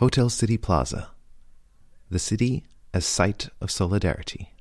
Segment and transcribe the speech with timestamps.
[0.00, 1.10] Hotel City Plaza,
[2.10, 2.64] the city
[2.94, 4.54] as site of solidarity.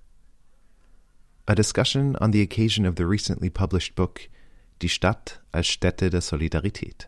[1.48, 4.28] A discussion on the occasion of the recently published book
[4.80, 7.08] Die Stadt als Stätte der Solidarität.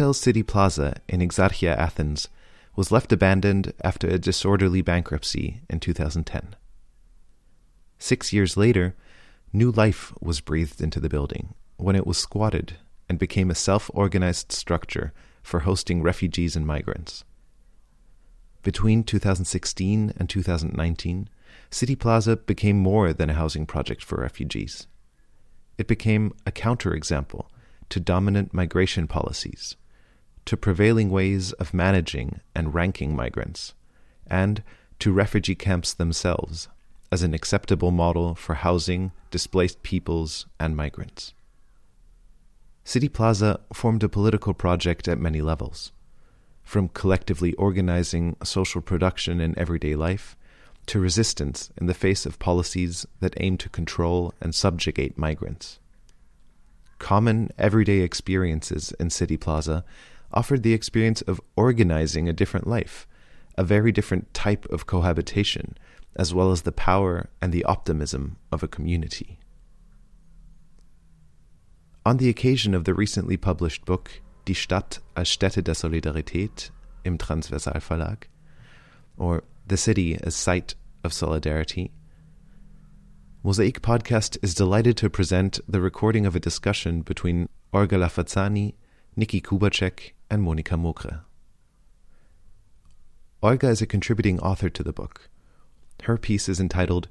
[0.00, 2.30] Hotel City Plaza in Exarchia, Athens,
[2.74, 6.56] was left abandoned after a disorderly bankruptcy in 2010.
[7.98, 8.96] Six years later,
[9.52, 12.78] new life was breathed into the building when it was squatted
[13.10, 17.22] and became a self organized structure for hosting refugees and migrants.
[18.62, 21.28] Between 2016 and 2019,
[21.68, 24.86] City Plaza became more than a housing project for refugees.
[25.76, 27.48] It became a counterexample
[27.90, 29.76] to dominant migration policies,
[30.50, 33.72] to prevailing ways of managing and ranking migrants,
[34.26, 34.64] and
[34.98, 36.66] to refugee camps themselves
[37.12, 41.34] as an acceptable model for housing displaced peoples and migrants.
[42.82, 45.92] City Plaza formed a political project at many levels,
[46.64, 50.36] from collectively organizing social production in everyday life
[50.86, 55.78] to resistance in the face of policies that aim to control and subjugate migrants
[57.00, 59.84] common everyday experiences in City Plaza
[60.32, 63.06] offered the experience of organizing a different life,
[63.56, 65.76] a very different type of cohabitation,
[66.16, 69.38] as well as the power and the optimism of a community.
[72.06, 76.70] On the occasion of the recently published book Die Stadt als Stätte der Solidarität
[77.04, 78.28] im Transversal Verlag,
[79.16, 81.92] or The City as Site of Solidarity,
[83.42, 88.74] Mosaic Podcast is delighted to present the recording of a discussion between Olga Lafazani,
[89.16, 91.20] Nikki Kubaczek, and Monika Mokre.
[93.42, 95.28] Olga is a contributing author to the book.
[96.04, 97.08] Her piece is entitled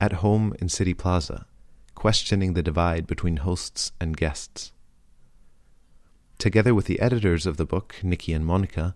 [0.00, 1.46] At Home in City Plaza
[1.94, 4.72] Questioning the Divide Between Hosts and Guests.
[6.38, 8.94] Together with the editors of the book, Nikki and Monica,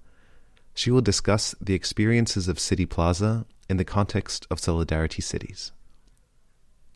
[0.75, 5.73] she will discuss the experiences of City Plaza in the context of Solidarity Cities.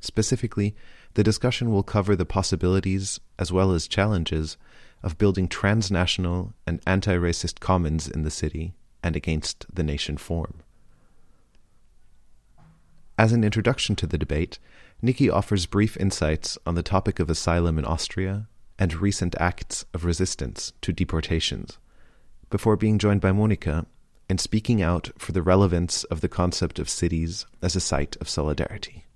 [0.00, 0.76] Specifically,
[1.14, 4.56] the discussion will cover the possibilities as well as challenges
[5.06, 8.74] of building transnational and anti racist commons in the city
[9.04, 10.54] and against the nation form.
[13.16, 14.58] As an introduction to the debate,
[15.00, 18.48] Nikki offers brief insights on the topic of asylum in Austria
[18.80, 21.78] and recent acts of resistance to deportations,
[22.50, 23.86] before being joined by Monika
[24.28, 28.28] and speaking out for the relevance of the concept of cities as a site of
[28.28, 29.06] solidarity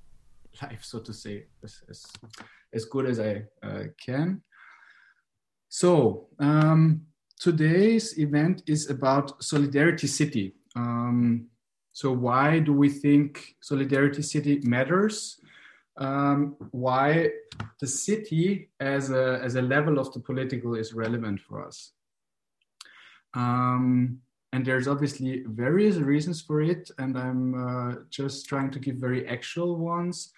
[0.63, 2.07] life, so to say, as, as,
[2.73, 4.43] as good as I uh, can.
[5.73, 7.03] So, um,
[7.39, 10.57] today's event is about Solidarity City.
[10.75, 11.47] Um,
[11.93, 15.39] so, why do we think Solidarity City matters?
[15.97, 17.31] Um, why
[17.79, 21.93] the city as a, as a level of the political is relevant for us.
[23.35, 24.19] Um,
[24.53, 29.29] and there's obviously various reasons for it, and I'm uh, just trying to give very
[29.29, 30.33] actual ones.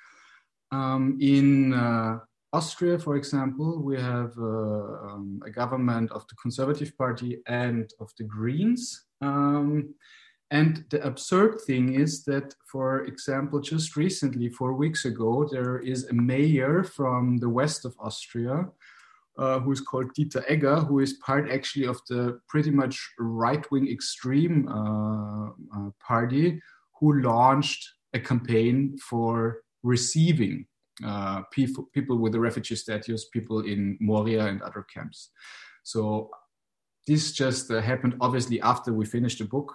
[0.73, 2.19] Um, in uh,
[2.53, 8.11] Austria, for example, we have uh, um, a government of the Conservative Party and of
[8.19, 9.07] the Greens.
[9.23, 9.95] Um,
[10.51, 16.05] and the absurd thing is that, for example, just recently, four weeks ago, there is
[16.05, 18.67] a mayor from the west of Austria
[19.39, 23.65] uh, who is called Dieter Egger, who is part actually of the pretty much right
[23.71, 26.61] wing extreme uh, uh, party,
[27.01, 30.67] who launched a campaign for receiving
[31.05, 35.31] uh, people, with the refugee status, people in Moria and other camps.
[35.83, 36.31] So
[37.07, 39.75] this just uh, happened obviously after we finished the book,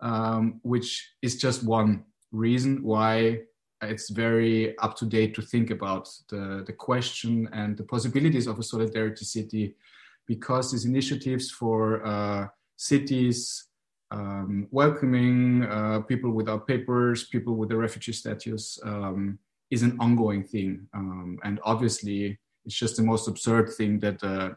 [0.00, 3.40] um, which is just one reason why
[3.82, 8.58] it's very up to date to think about the, the question and the possibilities of
[8.58, 9.76] a solidarity city
[10.26, 12.46] because these initiatives for uh,
[12.76, 13.68] cities
[14.10, 19.38] um, welcoming uh, people without papers, people with the refugee status, um,
[19.70, 20.88] is an ongoing thing.
[20.94, 24.50] Um, and obviously, it's just the most absurd thing that uh,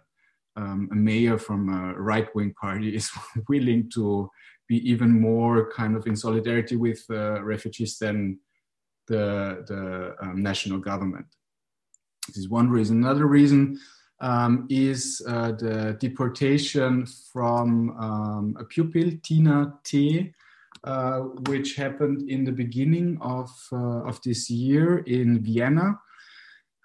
[0.56, 3.10] um, a mayor from a right wing party is
[3.50, 4.30] willing to
[4.68, 8.40] be even more kind of in solidarity with uh, refugees than
[9.08, 11.26] the, the um, national government.
[12.28, 12.98] This is one reason.
[13.04, 13.80] Another reason
[14.22, 20.34] um, is uh, the deportation from um, a pupil, Tina T.,
[21.48, 26.00] which happened in the beginning of, uh, of this year in Vienna.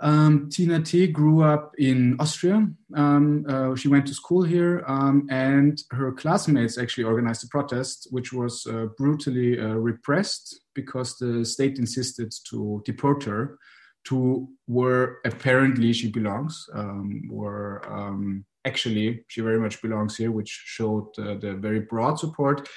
[0.00, 2.68] Um, Tina T grew up in Austria.
[2.94, 8.08] Um, uh, she went to school here, um, and her classmates actually organized a protest,
[8.10, 13.58] which was uh, brutally uh, repressed because the state insisted to deport her
[14.04, 20.50] to where apparently she belongs, um, where um, actually she very much belongs here, which
[20.64, 22.68] showed uh, the very broad support,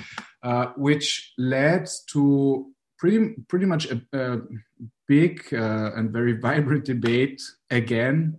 [0.43, 4.37] uh, which led to pretty pretty much a, a
[5.07, 8.37] big uh, and very vibrant debate again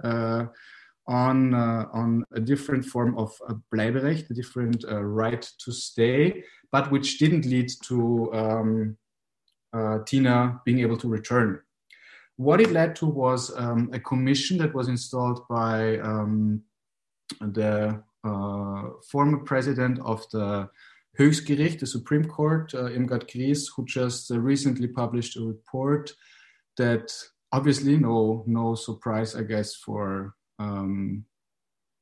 [1.11, 6.45] on uh, on a different form of uh, Bleiberecht, a different uh, right to stay,
[6.71, 8.97] but which didn't lead to um,
[10.07, 11.61] Tina being able to return.
[12.37, 16.63] What it led to was um, a commission that was installed by um,
[17.41, 18.03] the
[19.11, 20.69] former president of the
[21.19, 26.13] Höchstgericht, the Supreme Court, uh, Irmgard Griss, who just uh, recently published a report
[26.77, 27.13] that
[27.53, 31.25] obviously no no surprise, I guess, for um,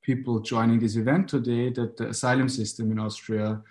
[0.03, 3.63] people joining this event today that the asylum system in Austria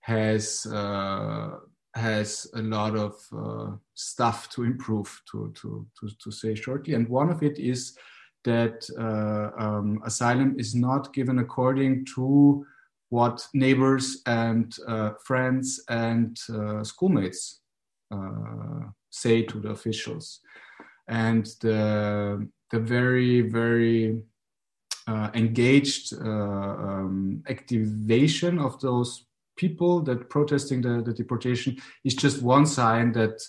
[0.00, 1.56] has uh,
[1.94, 6.94] has a lot of uh, stuff to improve, to, to, to, to say shortly.
[6.94, 7.98] And one of it is
[8.44, 12.64] that uh, um, asylum is not given according to
[13.10, 17.60] what neighbors and uh, friends and uh, schoolmates
[18.10, 20.40] uh, say to the officials.
[21.08, 24.22] And the, the very, very
[25.06, 32.42] uh, engaged uh, um, activation of those people that protesting the, the deportation is just
[32.42, 33.42] one sign that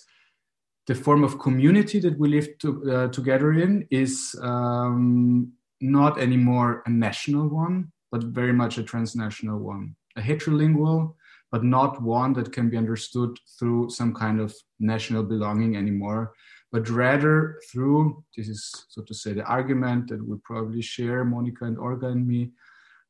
[0.86, 6.82] the form of community that we live to, uh, together in is um, not anymore
[6.86, 11.14] a national one, but very much a transnational one, a heterolingual,
[11.50, 16.32] but not one that can be understood through some kind of national belonging anymore,
[16.72, 21.64] but rather through this is so to say the argument that we probably share, Monica
[21.64, 22.50] and Olga and me,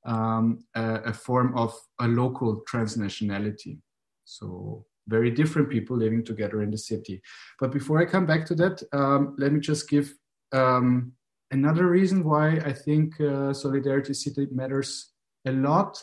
[0.04, 3.78] um, a, a form of a local transnationality.
[4.24, 7.20] So very different people living together in the city.
[7.60, 10.14] But before I come back to that, um, let me just give
[10.52, 11.12] um,
[11.50, 15.10] another reason why I think uh, Solidarity City matters
[15.46, 16.02] a lot,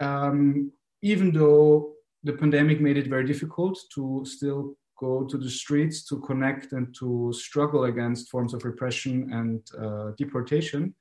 [0.00, 1.92] um, even though
[2.24, 6.94] the pandemic made it very difficult to still go to the streets to connect and
[6.94, 10.94] to struggle against forms of repression and uh, deportation.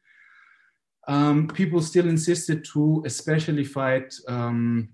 [1.08, 4.90] Um, people still insisted to especially fight um,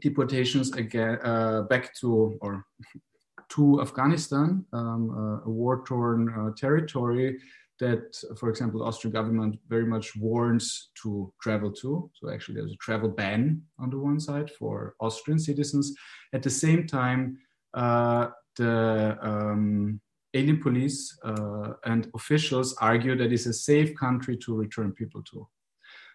[0.00, 2.64] deportations again uh, back to or
[3.50, 7.38] to Afghanistan, um, uh, a war-torn uh, territory
[7.80, 12.10] that, for example, the Austrian government very much warns to travel to.
[12.14, 15.94] So actually, there's a travel ban on the one side for Austrian citizens.
[16.32, 17.38] At the same time,
[17.74, 20.00] uh, the um,
[20.34, 25.46] alien police uh, and officials argue that it's a safe country to return people to.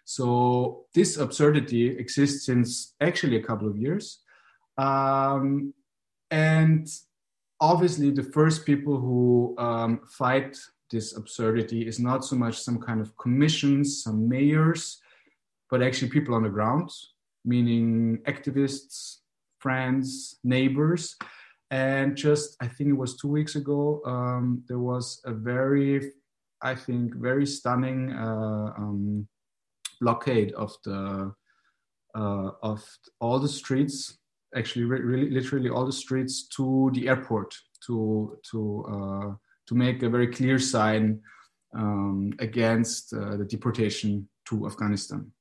[0.04, 4.20] So this absurdity exists since actually a couple of years.
[4.76, 5.72] Um,
[6.30, 6.86] and
[7.60, 10.56] obviously, the first people who um, fight
[10.90, 15.00] this absurdity is not so much some kind of commissions, some mayors,
[15.70, 16.90] but actually people on the ground,
[17.44, 19.18] meaning activists,
[19.58, 21.16] friends, neighbors.
[21.70, 26.12] And just, I think it was two weeks ago, um, there was a very,
[26.62, 29.26] I think, very stunning uh, um,
[30.00, 31.34] blockade of the
[32.14, 32.84] uh, of
[33.20, 34.18] all the streets,
[34.54, 37.54] actually, really, literally all the streets to the airport
[37.86, 39.34] to to uh,
[39.66, 41.20] to make a very clear sign
[41.74, 45.32] um, against uh, the deportation to Afghanistan.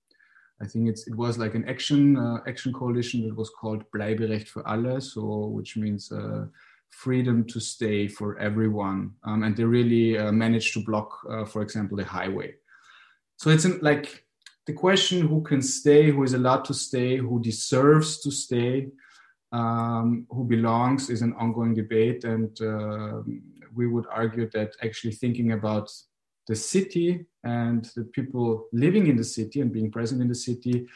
[0.61, 4.47] I think it's, it was like an action uh, action coalition that was called Bleiberecht
[4.49, 6.45] für alle, so which means uh,
[6.89, 11.09] freedom to stay for everyone, um, and they really uh, managed to block,
[11.47, 12.53] for example, the highway.
[13.37, 14.23] So it's like
[14.65, 18.87] the question: who can stay, who is allowed to stay, who deserves to stay,
[19.51, 23.41] um, who belongs, is an ongoing debate, and um,
[23.73, 25.89] we would argue that actually thinking about
[26.47, 30.87] the city and the people living in the city and being present in the city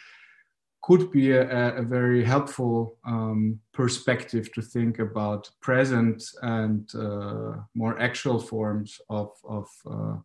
[0.84, 8.00] could be a, a very helpful um, perspective to think about present and uh, more
[8.00, 10.16] actual forms of, of uh,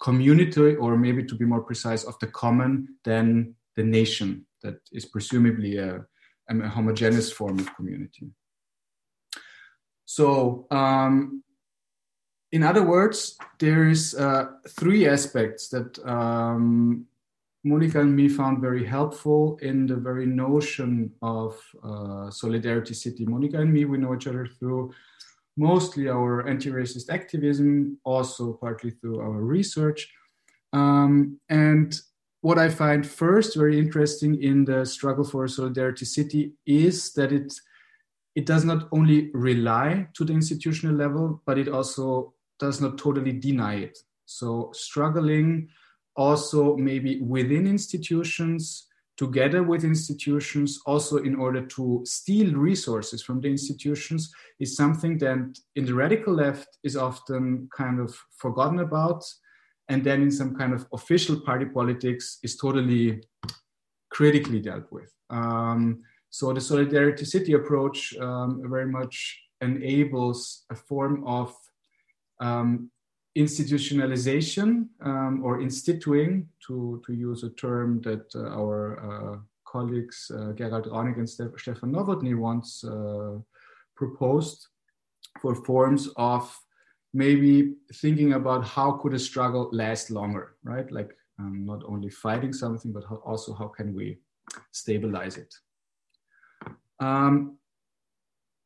[0.00, 5.04] community, or maybe to be more precise, of the common than the nation that is
[5.04, 6.04] presumably a,
[6.48, 8.26] a homogeneous form of community.
[10.06, 11.44] So um,
[12.52, 17.06] in other words, there is uh, three aspects that um,
[17.62, 23.24] Monica and me found very helpful in the very notion of uh, Solidarity City.
[23.26, 24.92] Monica and me, we know each other through
[25.60, 30.00] mostly our anti-racist activism, also partly through our research.
[30.72, 32.00] Um, and
[32.40, 37.52] what I find first very interesting in the struggle for solidarity city is that it
[38.36, 43.32] it does not only rely to the institutional level, but it also does not totally
[43.32, 43.98] deny it.
[44.24, 45.68] So struggling
[46.14, 48.86] also maybe within institutions,
[49.20, 55.38] together with institutions, also in order to steal resources from the institutions, is something that
[55.76, 59.22] in the radical left is often kind of forgotten about.
[59.90, 63.22] And then in some kind of official party politics is totally
[64.10, 65.12] critically dealt with.
[65.28, 69.14] Um, so the solidarity city approach um, very much
[69.60, 71.54] enables a form of
[72.40, 72.90] um,
[73.36, 80.52] institutionalization um, or instituting, to, to use a term that uh, our uh, colleagues uh,
[80.52, 83.38] Gerald Raunig and Stefan Nowotny once uh,
[83.96, 84.66] proposed
[85.40, 86.56] for forms of
[87.12, 90.90] maybe thinking about how could a struggle last longer, right?
[90.90, 94.18] Like um, not only fighting something, but how, also how can we
[94.72, 95.54] stabilize it.
[96.98, 97.58] Um,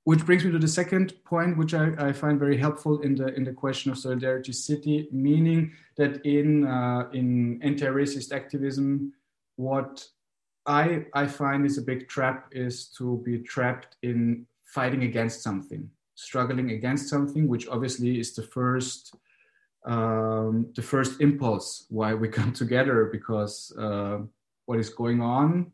[0.04, 3.34] which brings me to the second point, which I, I, find very helpful in the
[3.34, 9.14] in the question of solidarity city, meaning that in uh, in anti-racist activism,
[9.56, 10.06] what
[10.66, 15.90] I I find is a big trap is to be trapped in fighting against something,
[16.14, 19.14] struggling against something, which obviously is the first
[19.86, 24.18] um, the first impulse why we come together because uh,
[24.66, 25.72] what is going on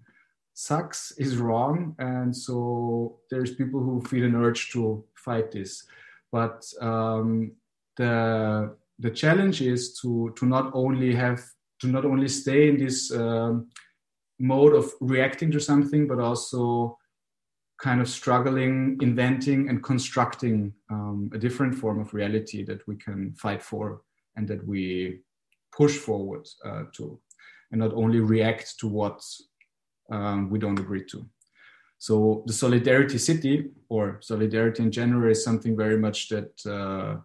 [0.67, 5.87] sucks is wrong and so there's people who feel an urge to fight this.
[6.31, 7.53] But um,
[7.97, 11.41] the the challenge is to to not only have
[11.81, 13.69] to not only stay in this um,
[14.39, 16.97] mode of reacting to something but also
[17.79, 23.33] kind of struggling inventing and constructing um, a different form of reality that we can
[23.33, 24.03] fight for
[24.37, 25.21] and that we
[25.73, 27.19] push forward uh, to
[27.71, 29.23] and not only react to what
[30.11, 31.27] um, we don't agree to.
[31.99, 37.21] So the solidarity city or solidarity in general is something very much that uh,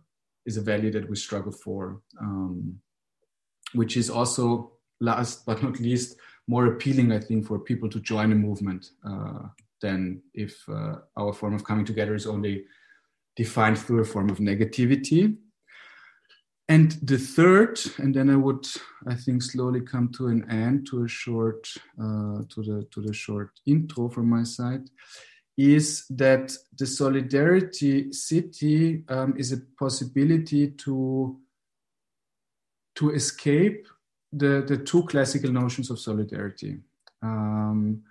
[0.45, 2.79] is a value that we struggle for, um,
[3.73, 8.31] which is also last but not least more appealing, I think, for people to join
[8.31, 9.47] a movement uh,
[9.81, 12.65] than if uh, our form of coming together is only
[13.35, 15.37] defined through a form of negativity.
[16.67, 18.65] And the third, and then I would,
[19.07, 21.67] I think, slowly come to an end to a short,
[21.99, 24.89] uh, to the to the short intro from my side,
[25.57, 31.39] is that the solidarity city um, is a possibility to
[32.95, 33.87] to escape
[34.33, 36.79] the the two classical notions of solidarity,
[37.21, 38.01] um,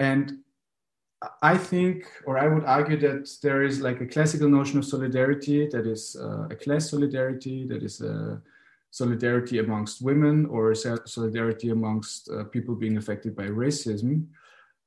[0.00, 0.43] and
[1.42, 5.68] I think, or I would argue that there is like a classical notion of solidarity
[5.68, 8.40] that is uh, a class solidarity, that is a
[8.90, 14.26] solidarity amongst women, or solidarity amongst uh, people being affected by racism.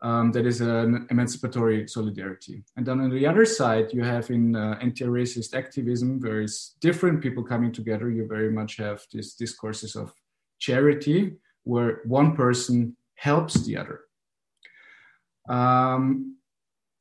[0.02, 2.64] Um, that is an emancipatory solidarity.
[2.76, 7.44] And then on the other side, you have in uh, anti-racist activism, various different people
[7.44, 8.10] coming together.
[8.12, 10.14] You very much have these discourses of
[10.60, 14.02] charity, where one person helps the other
[15.48, 16.38] um,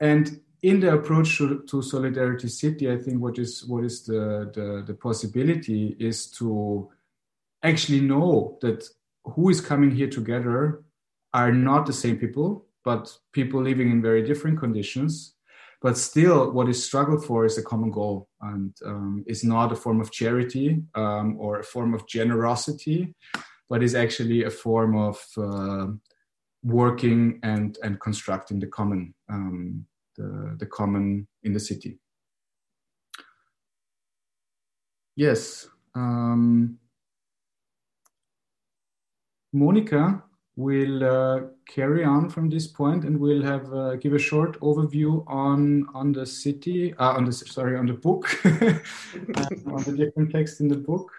[0.00, 4.50] and in the approach to, to, Solidarity City, I think what is what is the,
[4.54, 6.90] the, the possibility is to
[7.62, 8.84] actually know that
[9.24, 10.82] who is coming here together
[11.34, 15.34] are not the same people, but people living in very different conditions.
[15.82, 19.76] But still, what is struggled for is a common goal, and um, is not a
[19.76, 23.14] form of charity um, or a form of generosity,
[23.68, 25.88] but is actually a form of uh,
[26.66, 31.98] working and and constructing the common um, the the common in the city.
[35.14, 36.78] Yes, um,
[39.52, 40.22] Monica
[40.56, 45.22] will uh, carry on from this point and we'll have uh, give a short overview
[45.26, 50.60] on on the city uh, on the sorry on the book on the different text
[50.60, 51.12] in the book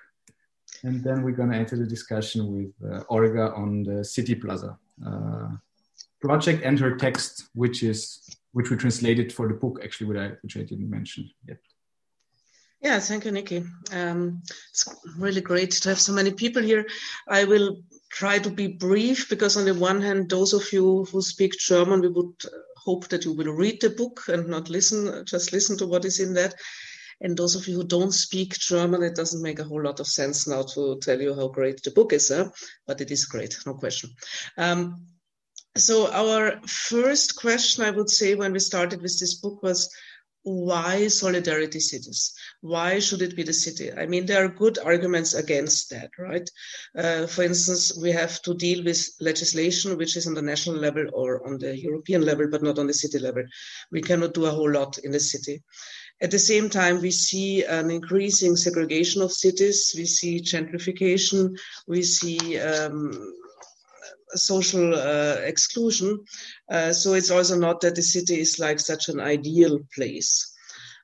[0.84, 4.78] and then we're going to enter the discussion with uh, Olga on the city plaza
[5.06, 5.50] uh,
[6.22, 8.24] project and her text, which is
[8.54, 11.60] which we translated for the book actually, which I, which I didn't mention yet.
[12.82, 13.64] Yeah, thank you, Nikki.
[13.92, 14.88] Um, it's
[15.18, 16.86] really great to have so many people here.
[17.28, 21.22] I will try to be brief because, on the one hand, those of you who
[21.22, 22.36] speak German, we would
[22.78, 26.20] hope that you will read the book and not listen, just listen to what is
[26.20, 26.54] in that.
[27.22, 30.08] And those of you who don't speak German, it doesn't make a whole lot of
[30.08, 32.50] sense now to tell you how great the book is, huh?
[32.86, 34.12] but it is great, no question.
[34.58, 35.08] Um,
[35.76, 39.90] so our first question, I would say, when we started with this book was,
[40.48, 42.34] why solidarity cities?
[42.62, 43.92] Why should it be the city?
[43.92, 46.50] I mean, there are good arguments against that, right?
[46.98, 51.06] Uh, for instance, we have to deal with legislation which is on the national level
[51.12, 53.44] or on the European level, but not on the city level.
[53.92, 55.64] We cannot do a whole lot in the city.
[56.20, 59.94] At the same time, we see an increasing segregation of cities.
[59.96, 61.56] We see gentrification.
[61.88, 63.34] We see um,
[64.34, 66.26] social uh, exclusion.
[66.70, 70.54] Uh, so it's also not that the city is like such an ideal place.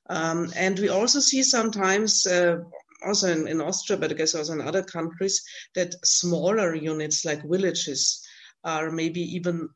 [0.09, 2.57] Um, and we also see sometimes, uh,
[3.05, 5.41] also in, in, Austria, but I guess also in other countries,
[5.75, 8.21] that smaller units like villages
[8.63, 9.69] are maybe even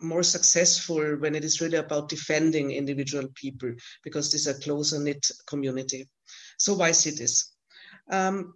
[0.00, 5.30] more successful when it is really about defending individual people because these are closer knit
[5.46, 6.08] community.
[6.58, 7.52] So why cities?
[8.10, 8.54] Um,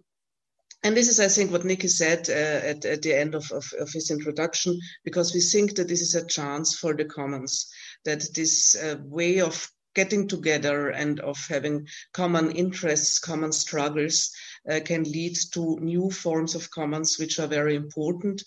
[0.83, 3.65] and this is, I think, what Nicky said uh, at, at, the end of, of,
[3.79, 7.71] of, his introduction, because we think that this is a chance for the commons,
[8.03, 14.31] that this uh, way of getting together and of having common interests, common struggles,
[14.69, 18.43] uh, can lead to new forms of commons, which are very important,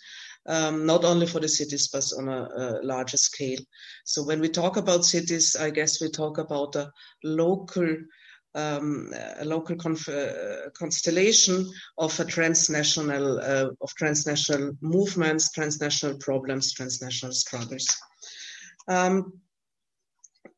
[0.49, 3.61] um, not only for the cities, but on a, a, larger scale.
[4.05, 6.91] So when we talk about cities, I guess we talk about a
[7.23, 7.97] local
[8.55, 16.73] um, a local conf- uh, constellation of a transnational uh, of transnational movements, transnational problems,
[16.73, 17.87] transnational struggles.
[18.89, 19.41] Um,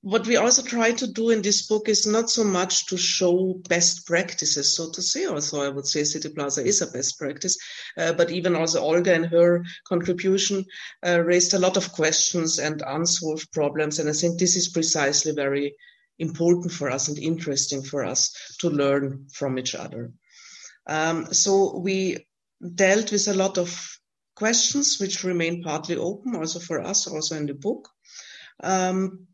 [0.02, 3.60] what we also try to do in this book is not so much to show
[3.68, 5.26] best practices, so to say.
[5.26, 7.58] Also, I would say City Plaza is a best practice,
[7.98, 10.64] uh, but even also Olga and her contribution
[11.06, 15.32] uh, raised a lot of questions and unsolved problems, and I think this is precisely
[15.32, 15.74] very
[16.18, 20.12] important for us and interesting for us to learn from each other.
[20.86, 22.26] Um, so we
[22.74, 23.98] dealt with a lot of
[24.34, 27.88] questions which remain partly open also for us, also in the book.
[28.62, 29.26] Um,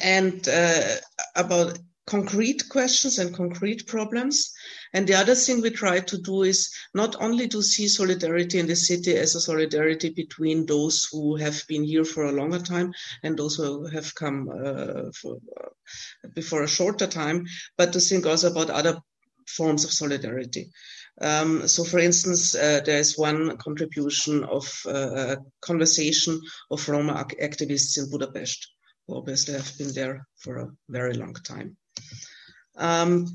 [0.00, 0.96] and uh,
[1.36, 4.52] about concrete questions and concrete problems.
[4.92, 8.66] And the other thing we try to do is not only to see solidarity in
[8.66, 12.92] the city as a solidarity between those who have been here for a longer time
[13.22, 18.26] and those who have come uh, for, uh, before a shorter time, but to think
[18.26, 18.98] also about other
[19.46, 20.70] forms of solidarity.
[21.20, 27.24] Um, so, for instance, uh, there is one contribution of uh, a conversation of Roma
[27.40, 28.73] activists in Budapest,
[29.06, 31.76] who obviously have been there for a very long time.
[32.76, 33.26] Um,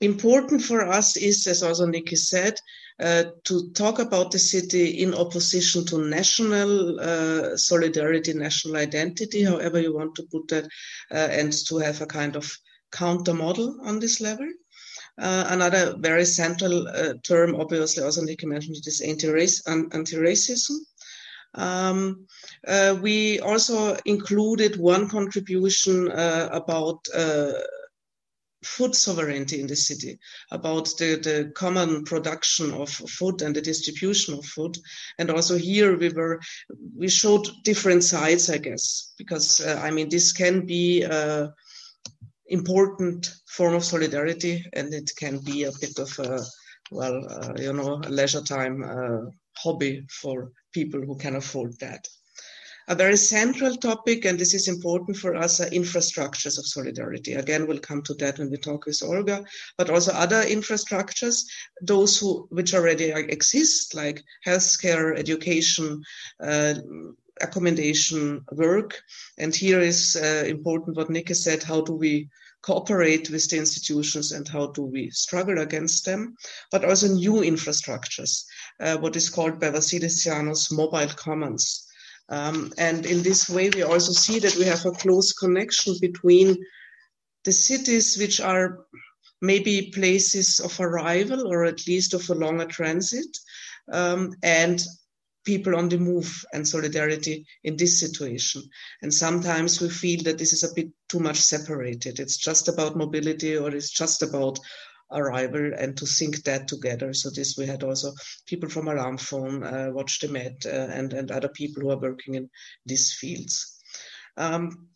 [0.00, 2.54] important for us is, as also Nicky said,
[3.00, 9.80] uh, to talk about the city in opposition to national uh, solidarity, national identity, however
[9.80, 10.64] you want to put that,
[11.10, 12.56] uh, and to have a kind of
[12.92, 14.48] counter model on this level.
[15.18, 20.76] Uh, another very central uh, term, obviously, also Nicky mentioned it, is anti-race, anti-racism.
[21.54, 22.26] Um,
[22.66, 27.06] uh, we also included one contribution about
[28.64, 30.18] food sovereignty in the city,
[30.50, 34.76] about the, the common production of food and the distribution of food.
[35.18, 36.40] And also here we were,
[36.96, 41.52] we showed different sides, I guess, because uh, I mean, this can be an
[42.46, 46.42] important form of solidarity and it can be a bit of a,
[46.90, 49.30] well, uh, you know, leisure time uh,
[49.64, 52.06] hobby for people who can afford that.
[52.86, 57.32] A very central topic, and this is important for us, are infrastructures of solidarity.
[57.32, 59.42] Again, we'll come to that when we talk with Olga,
[59.78, 61.44] but also other infrastructures,
[61.80, 66.02] those who which already exist, like healthcare, education,
[66.40, 66.74] uh,
[67.40, 69.00] accommodation, work.
[69.38, 72.28] And here is uh, important what Nicky said: how do we
[72.64, 76.34] cooperate with the institutions and how do we struggle against them,
[76.70, 78.44] but also new infrastructures,
[78.80, 81.86] uh, what is called by Vasilis Tsianos mobile commons.
[82.28, 86.56] Um, and in this way, we also see that we have a close connection between
[87.44, 88.86] the cities, which are
[89.42, 93.36] maybe places of arrival or at least of a longer transit,
[93.92, 94.82] um, and
[95.44, 98.62] people on the move and solidarity in this situation.
[99.02, 102.18] And sometimes we feel that this is a bit too much separated.
[102.18, 104.58] It's just about mobility or it's just about
[105.10, 107.12] arrival and to sync that together.
[107.12, 108.12] So this we had also
[108.46, 112.34] people from Alarmphone, uh, Watch the Med, uh, and and other people who are working
[112.34, 112.50] in
[112.86, 113.80] these fields.
[114.36, 114.88] Um,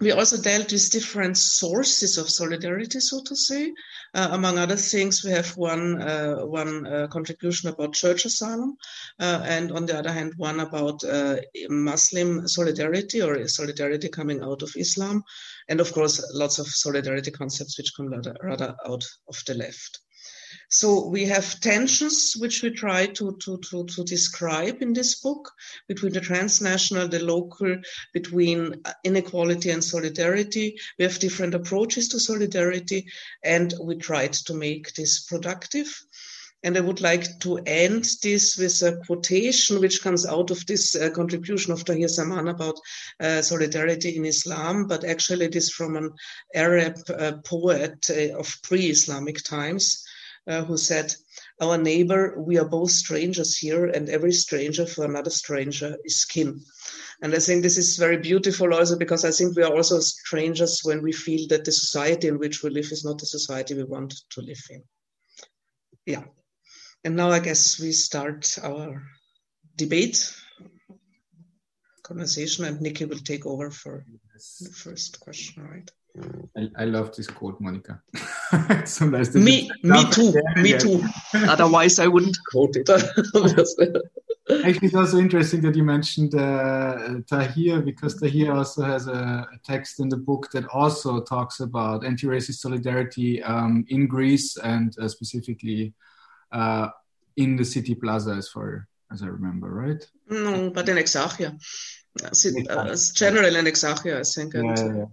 [0.00, 3.72] we also dealt with different sources of solidarity, so to say.
[4.14, 8.76] Uh, among other things, we have one uh, one uh, contribution about church asylum,
[9.20, 11.36] uh, and on the other hand, one about uh,
[11.68, 15.22] Muslim solidarity or solidarity coming out of Islam,
[15.68, 20.00] and of course, lots of solidarity concepts which come rather, rather out of the left.
[20.72, 25.50] So we have tensions which we try to, to, to, to describe in this book
[25.88, 27.76] between the transnational, the local,
[28.14, 30.78] between inequality and solidarity.
[30.96, 33.08] We have different approaches to solidarity,
[33.42, 35.92] and we tried to make this productive.
[36.62, 40.94] And I would like to end this with a quotation which comes out of this
[40.94, 42.78] uh, contribution of Tahir Zaman about
[43.18, 46.12] uh, solidarity in Islam, but actually it is from an
[46.54, 50.04] Arab uh, poet uh, of pre-Islamic times
[50.46, 51.14] uh, who said,
[51.60, 56.60] Our neighbor, we are both strangers here, and every stranger for another stranger is kin.
[57.22, 60.80] And I think this is very beautiful also because I think we are also strangers
[60.82, 63.84] when we feel that the society in which we live is not the society we
[63.84, 64.82] want to live in.
[66.06, 66.24] Yeah.
[67.04, 69.02] And now I guess we start our
[69.76, 70.34] debate
[72.02, 74.04] conversation, and Nikki will take over for
[74.60, 75.90] the first question, right?
[76.56, 78.02] I, I love this quote, Monica.
[79.34, 81.02] me, me too, me too.
[81.34, 82.88] Otherwise, I wouldn't quote it.
[84.64, 89.58] Actually, it's also interesting that you mentioned uh, Tahir because Tahir also has a, a,
[89.64, 95.06] text in the book that also talks about anti-racist solidarity um, in Greece and uh,
[95.06, 95.94] specifically
[96.50, 96.88] uh,
[97.36, 100.04] in the city plaza, as far as I remember, right?
[100.28, 101.54] No, but in Exarchia.
[102.20, 104.54] Uh, it's general in Exarchia, I think.
[104.54, 105.04] And, yeah, yeah.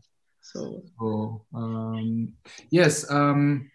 [0.53, 2.33] So, so um,
[2.69, 3.69] yes, um,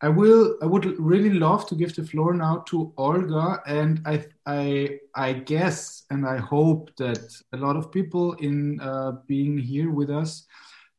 [0.00, 0.56] I will.
[0.62, 5.32] I would really love to give the floor now to Olga, and I, I, I
[5.34, 7.20] guess, and I hope that
[7.52, 10.46] a lot of people in uh, being here with us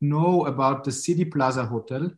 [0.02, 2.12] know about the City Plaza Hotel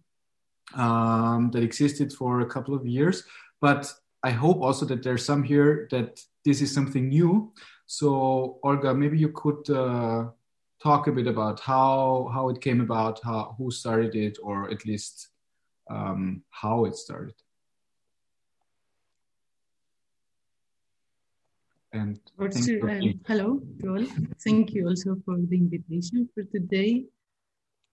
[0.75, 3.23] um, that existed for a couple of years.
[3.61, 3.93] But
[4.23, 7.53] I hope also that there's some here that this is something new.
[7.85, 9.69] So, Olga, maybe you could.
[9.69, 10.31] Uh,
[10.83, 14.85] talk a bit about how how it came about, how who started it, or at
[14.85, 15.29] least
[15.89, 17.35] um, how it started.
[21.93, 24.07] And also, um, hello, Joel.
[24.43, 27.05] Thank you also for the invitation for today.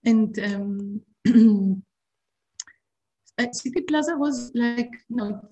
[0.03, 1.01] And um,
[3.51, 5.47] City Plaza was like, you know,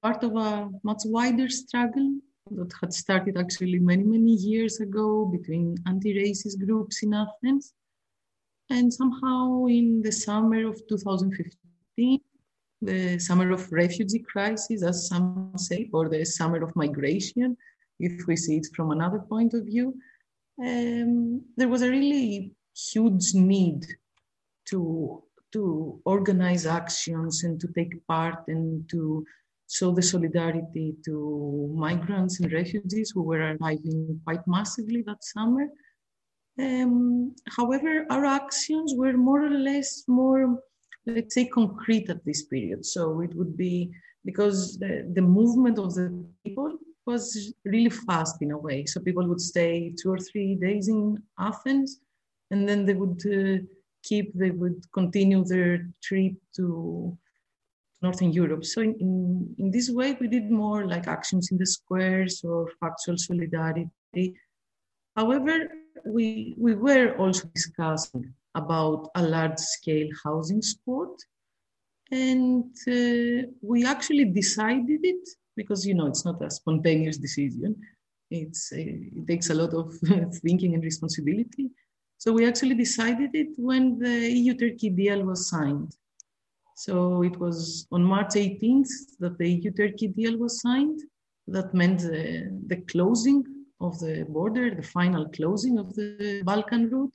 [0.00, 5.76] part of a much wider struggle that had started actually many, many years ago between
[5.86, 7.72] anti-racist groups in Athens.
[8.70, 12.20] And somehow in the summer of 2015,
[12.82, 17.56] the summer of refugee crisis, as some say, or the summer of migration,
[17.98, 19.94] if we see it from another point of view,
[20.62, 23.86] um, there was a really huge need
[24.66, 29.24] to, to organize actions and to take part and to
[29.70, 35.68] show the solidarity to migrants and refugees who were arriving quite massively that summer.
[36.58, 40.60] Um, however, our actions were more or less more,
[41.06, 42.86] let's say, concrete at this period.
[42.86, 43.90] So it would be
[44.24, 48.86] because the, the movement of the people was really fast in a way.
[48.86, 52.00] So people would stay two or three days in Athens
[52.50, 53.62] and then they would uh,
[54.02, 57.18] keep, they would continue their trip to
[58.04, 58.64] Northern Europe.
[58.64, 59.12] So in, in,
[59.58, 63.88] in, this way, we did more like actions in the squares or factual solidarity.
[65.16, 65.54] However,
[66.04, 71.14] we, we were also discussing about a large scale housing spot.
[72.10, 77.70] And uh, we actually decided it because, you know, it's not a spontaneous decision.
[78.30, 78.76] It's, uh,
[79.18, 79.94] it takes a lot of
[80.44, 81.70] thinking and responsibility.
[82.18, 85.92] So we actually decided it when the EU-Turkey deal was signed.
[86.74, 91.00] So it was on March 18th that the EU-Turkey deal was signed.
[91.46, 93.44] That meant the, the closing
[93.80, 97.14] of the border, the final closing of the Balkan route.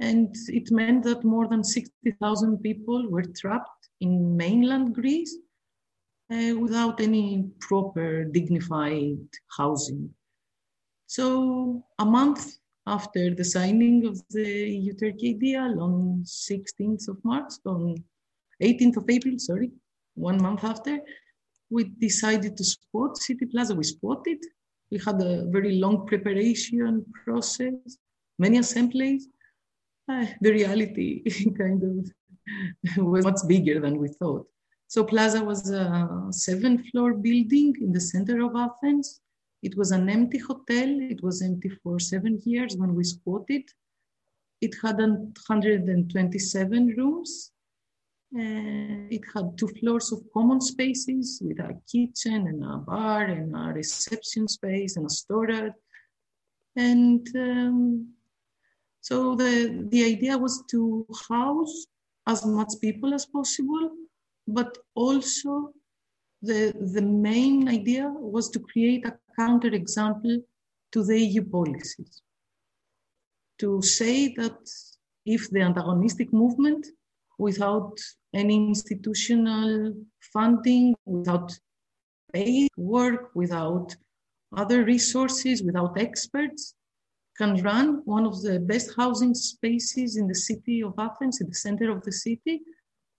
[0.00, 5.36] And it meant that more than 60,000 people were trapped in mainland Greece
[6.32, 9.18] uh, without any proper dignified
[9.56, 10.14] housing.
[11.06, 18.02] So a month after the signing of the EU-Turkey deal on 16th of March, on
[18.60, 19.70] 18th of April, sorry,
[20.14, 21.00] one month after,
[21.70, 23.74] we decided to spot City Plaza.
[23.74, 24.38] We spotted.
[24.90, 27.98] We had a very long preparation process,
[28.38, 29.28] many assemblies.
[30.10, 31.22] Uh, the reality
[31.58, 32.10] kind of
[33.04, 34.46] was much bigger than we thought.
[34.88, 39.20] So Plaza was a seven-floor building in the center of Athens.
[39.62, 40.88] It was an empty hotel.
[40.88, 43.62] It was empty for seven years when we spotted.
[44.60, 47.52] It had 127 rooms
[48.32, 53.72] it had two floors of common spaces with a kitchen and a bar and a
[53.72, 55.72] reception space and a storage.
[56.76, 58.08] And um,
[59.00, 61.86] so the, the idea was to house
[62.26, 63.90] as much people as possible,
[64.46, 65.72] but also
[66.42, 70.42] the, the main idea was to create a counterexample
[70.92, 72.22] to the EU policies.
[73.58, 74.58] To say that
[75.26, 76.86] if the antagonistic movement,
[77.38, 77.98] without
[78.34, 79.94] any institutional
[80.32, 81.52] funding, without
[82.32, 83.94] paid work, without
[84.56, 86.74] other resources, without experts,
[87.36, 91.54] can run one of the best housing spaces in the city of Athens, in the
[91.54, 92.60] center of the city,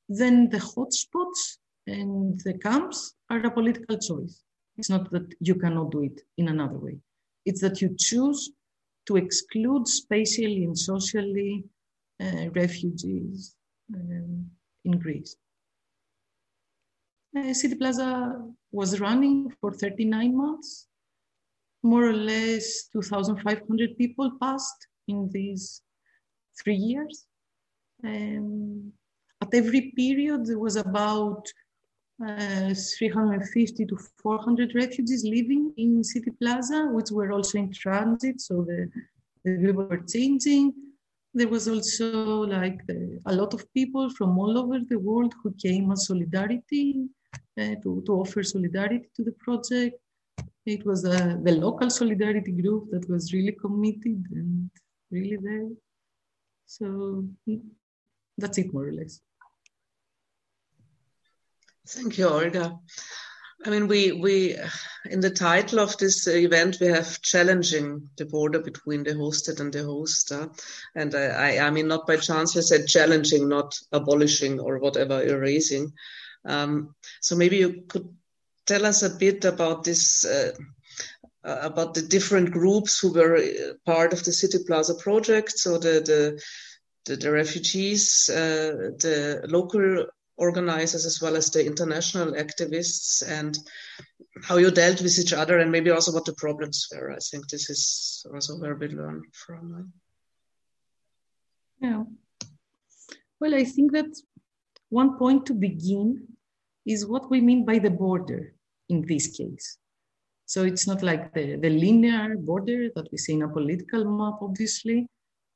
[0.09, 4.43] then the hotspots and the camps are a political choice.
[4.77, 6.97] It's not that you cannot do it in another way.
[7.45, 8.51] It's that you choose
[9.07, 11.63] to exclude spatially and socially
[12.21, 13.55] uh, refugees
[13.95, 14.45] um,
[14.85, 15.35] in Greece.
[17.53, 18.41] City Plaza
[18.71, 20.87] was running for 39 months.
[21.83, 25.81] More or less 2,500 people passed in these
[26.61, 27.25] three years.
[28.03, 28.91] Um,
[29.41, 31.47] at every period, there was about
[32.25, 38.63] uh, 350 to 400 refugees living in City Plaza, which were also in transit, so
[38.63, 38.89] the,
[39.43, 40.73] the people were changing.
[41.33, 45.53] There was also like the, a lot of people from all over the world who
[45.53, 47.07] came as solidarity
[47.57, 49.95] uh, to, to offer solidarity to the project.
[50.65, 54.69] It was uh, the local solidarity group that was really committed and
[55.09, 55.69] really there.
[56.65, 57.61] So mm,
[58.37, 59.21] that's it, more or less.
[61.87, 62.77] Thank you, Olga.
[63.63, 64.57] I mean, we we
[65.05, 69.71] in the title of this event we have challenging the border between the hosted and
[69.71, 70.47] the host, uh,
[70.95, 75.93] and I, I mean not by chance you said challenging, not abolishing or whatever erasing.
[76.43, 78.09] Um, so maybe you could
[78.65, 80.25] tell us a bit about this.
[80.25, 80.51] Uh,
[81.43, 85.99] about the different groups who were uh, part of the City Plaza project, so the
[85.99, 86.41] the
[87.05, 90.05] the, the refugees, uh, the local
[90.37, 93.57] organizers as well as the international activists and
[94.43, 97.11] how you dealt with each other and maybe also what the problems were.
[97.11, 99.93] I think this is also where we learn from.
[101.79, 102.03] Yeah.
[103.39, 104.15] Well, I think that
[104.89, 106.27] one point to begin
[106.85, 108.53] is what we mean by the border
[108.89, 109.77] in this case.
[110.45, 114.39] So it's not like the, the linear border that we see in a political map,
[114.41, 115.07] obviously,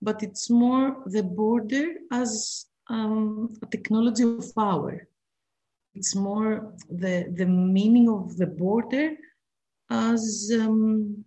[0.01, 5.07] but it's more the border as um, a technology of power.
[5.93, 9.15] It's more the, the meaning of the border
[9.89, 11.23] as um,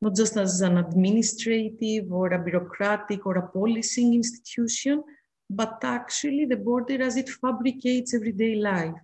[0.00, 5.04] not just as an administrative or a bureaucratic or a policing institution,
[5.48, 8.94] but actually the border as it fabricates everyday life,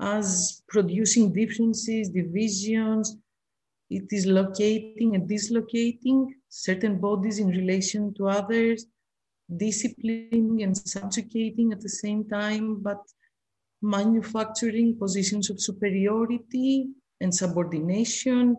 [0.00, 3.16] as producing differences, divisions.
[3.88, 8.86] It is locating and dislocating certain bodies in relation to others,
[9.54, 13.00] disciplining and subjugating at the same time, but
[13.82, 16.88] manufacturing positions of superiority
[17.20, 18.56] and subordination,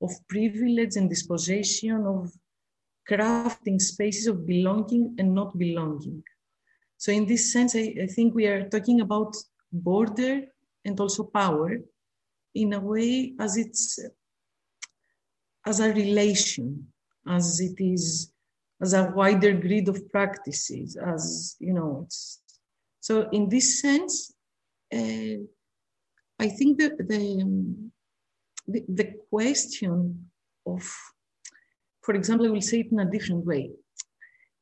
[0.00, 2.32] of privilege and dispossession, of
[3.08, 6.22] crafting spaces of belonging and not belonging.
[6.98, 9.34] So, in this sense, I, I think we are talking about
[9.72, 10.42] border
[10.84, 11.78] and also power
[12.54, 13.98] in a way as it's
[15.66, 16.86] as a relation,
[17.26, 18.32] as it is
[18.80, 22.02] as a wider grid of practices, as you know.
[22.04, 22.40] it's
[23.00, 24.32] so in this sense,
[24.92, 25.38] uh,
[26.38, 27.20] I think that the,
[28.66, 30.30] the, the question
[30.66, 30.82] of,
[32.02, 33.70] for example, I will say it in a different way.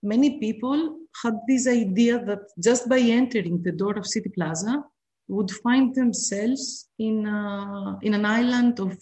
[0.02, 4.85] Many people had this idea that just by entering the door of City Plaza,
[5.29, 8.96] would find themselves in, a, in an island of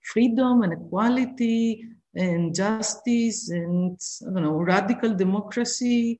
[0.00, 1.84] freedom and equality
[2.16, 6.18] and justice and I don't know radical democracy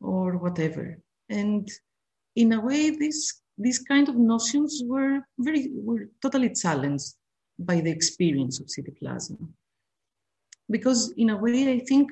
[0.00, 0.98] or whatever.
[1.28, 1.68] And
[2.34, 7.14] in a way, these these kind of notions were very were totally challenged
[7.58, 9.36] by the experience of City Plaza.
[10.68, 12.10] Because in a way, I think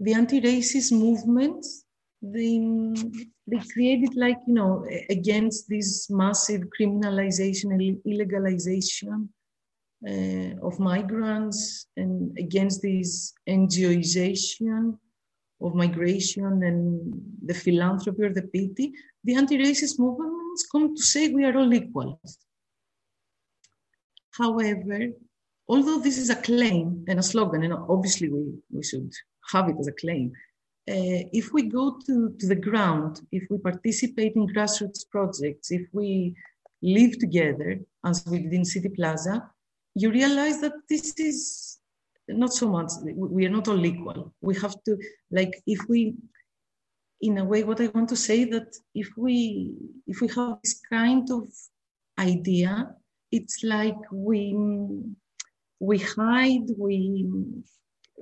[0.00, 1.84] the anti-racist movements
[2.20, 2.58] they
[3.46, 9.28] they created like you know against this massive criminalization and illegalization
[10.06, 14.98] of migrants and against this NGOization
[15.62, 18.92] of migration and the philanthropy or the pity,
[19.24, 22.20] the anti-racist movements come to say we are all equal.
[24.32, 25.08] However,
[25.68, 29.10] although this is a claim and a slogan, and obviously we, we should
[29.52, 30.32] have it as a claim,
[30.86, 35.86] uh, if we go to, to the ground, if we participate in grassroots projects, if
[35.92, 36.34] we
[36.82, 39.50] live together, as we did in City Plaza,
[39.94, 41.78] you realize that this is
[42.28, 44.96] not so much we are not all equal we have to
[45.30, 46.14] like if we
[47.20, 49.72] in a way what i want to say that if we
[50.06, 51.44] if we have this kind of
[52.18, 52.94] idea,
[53.30, 54.56] it's like we
[55.80, 57.26] we hide, we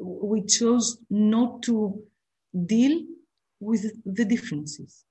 [0.00, 2.02] we chose not to
[2.66, 3.02] deal
[3.60, 5.04] with the differences.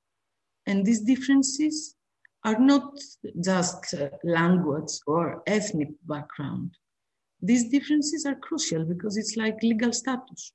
[0.66, 1.96] And these differences
[2.44, 2.98] are not
[3.44, 6.76] just uh, language or ethnic background.
[7.42, 10.54] These differences are crucial because it's like legal status,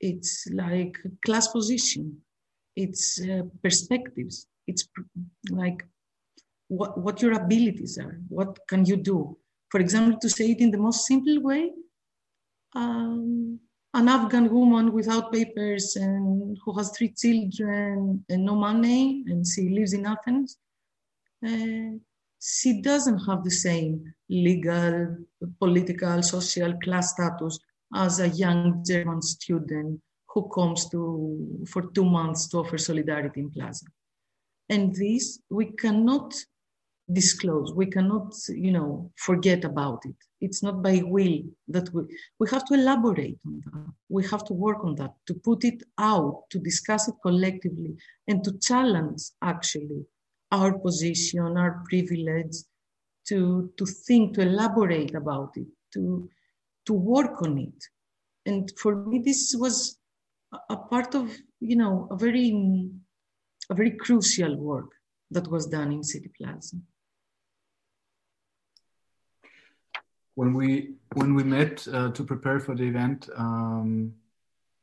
[0.00, 2.18] it's like class position,
[2.76, 4.88] it's uh, perspectives, it's
[5.50, 5.84] like
[6.68, 9.36] what, what your abilities are, what can you do.
[9.70, 11.72] For example, to say it in the most simple way,
[12.74, 13.58] um,
[13.92, 19.68] an Afghan woman without papers and who has three children and no money, and she
[19.68, 20.58] lives in Athens.
[21.44, 21.98] Uh,
[22.40, 25.16] she doesn't have the same legal,
[25.58, 27.58] political, social class status
[27.94, 33.50] as a young German student who comes to for two months to offer solidarity in
[33.50, 33.86] Plaza.
[34.68, 36.34] And this we cannot
[37.12, 37.72] disclose.
[37.74, 40.16] We cannot, you know, forget about it.
[40.40, 42.02] It's not by will that we
[42.38, 43.92] we have to elaborate on that.
[44.08, 48.42] We have to work on that, to put it out, to discuss it collectively, and
[48.44, 50.04] to challenge actually
[50.56, 52.56] our position, our privilege,
[53.28, 53.38] to
[53.78, 56.02] to think, to elaborate about it, to
[56.86, 57.80] to work on it.
[58.46, 59.76] And for me, this was
[60.76, 61.26] a part of,
[61.60, 62.48] you know, a very
[63.72, 64.90] a very crucial work
[65.30, 66.76] that was done in City Plaza.
[70.34, 74.12] when we when we met uh, to prepare for the event, um,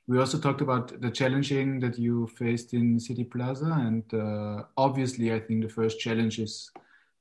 [0.07, 5.33] we also talked about the challenging that you faced in City Plaza, and uh, obviously,
[5.33, 6.71] I think the first challenge is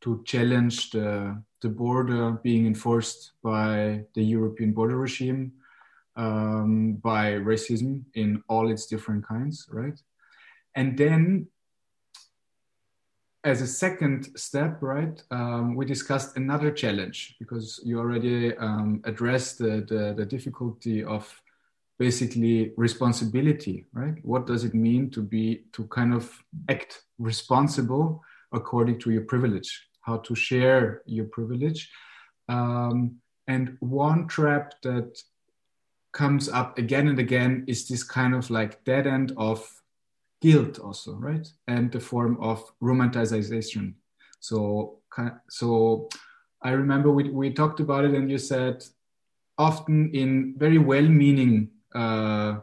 [0.00, 5.52] to challenge the the border being enforced by the European border regime,
[6.16, 10.00] um, by racism in all its different kinds, right?
[10.74, 11.48] And then
[13.44, 19.58] as a second step, right, um, we discussed another challenge because you already um, addressed
[19.58, 21.40] the, the, the, difficulty of
[22.00, 24.14] basically responsibility, right?
[24.22, 29.70] What does it mean to be, to kind of act responsible according to your privilege,
[30.00, 31.90] how to share your privilege.
[32.48, 35.18] Um, and one trap that
[36.12, 39.70] comes up again and again is this kind of like dead end of
[40.40, 41.46] guilt also, right?
[41.68, 43.92] And the form of romanticization.
[44.40, 45.00] So,
[45.50, 46.08] so
[46.62, 48.82] I remember we, we talked about it and you said
[49.58, 52.60] often in very well-meaning uh,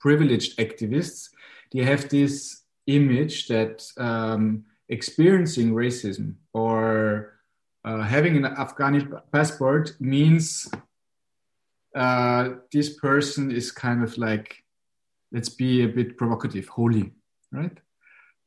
[0.00, 1.30] privileged activists,
[1.72, 7.34] they have this image that um, experiencing racism or
[7.84, 10.68] uh, having an Afghani passport means
[11.94, 14.62] uh, this person is kind of like
[15.32, 17.12] let's be a bit provocative, holy,
[17.52, 17.78] right?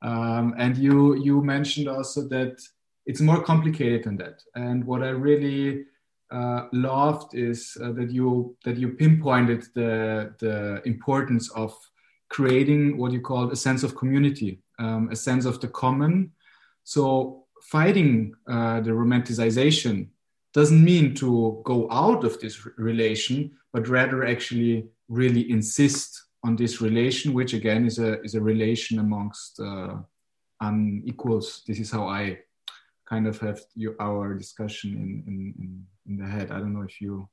[0.02, 2.62] Um, and you you mentioned also that
[3.06, 4.42] it's more complicated than that.
[4.56, 5.86] And what I really
[6.32, 11.74] uh, loved is uh, that you that you pinpointed the the importance of
[12.30, 16.32] creating what you call a sense of community, um, a sense of the common.
[16.84, 20.10] So fighting uh, the romanticization
[20.54, 26.80] doesn't mean to go out of this relation, but rather actually really insist on this
[26.82, 29.96] relation, which again is a is a relation amongst uh,
[30.62, 31.64] unequals.
[31.68, 32.40] This is how I
[33.10, 36.52] kind of have your, our discussion in, in, in the head.
[36.52, 37.28] I don't know if you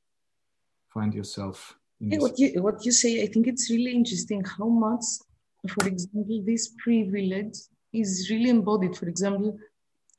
[0.93, 1.77] find yourself.
[2.01, 5.05] Yeah, what you what you say, I think it's really interesting how much,
[5.75, 7.57] for example, this privilege
[7.93, 8.97] is really embodied.
[8.97, 9.57] For example,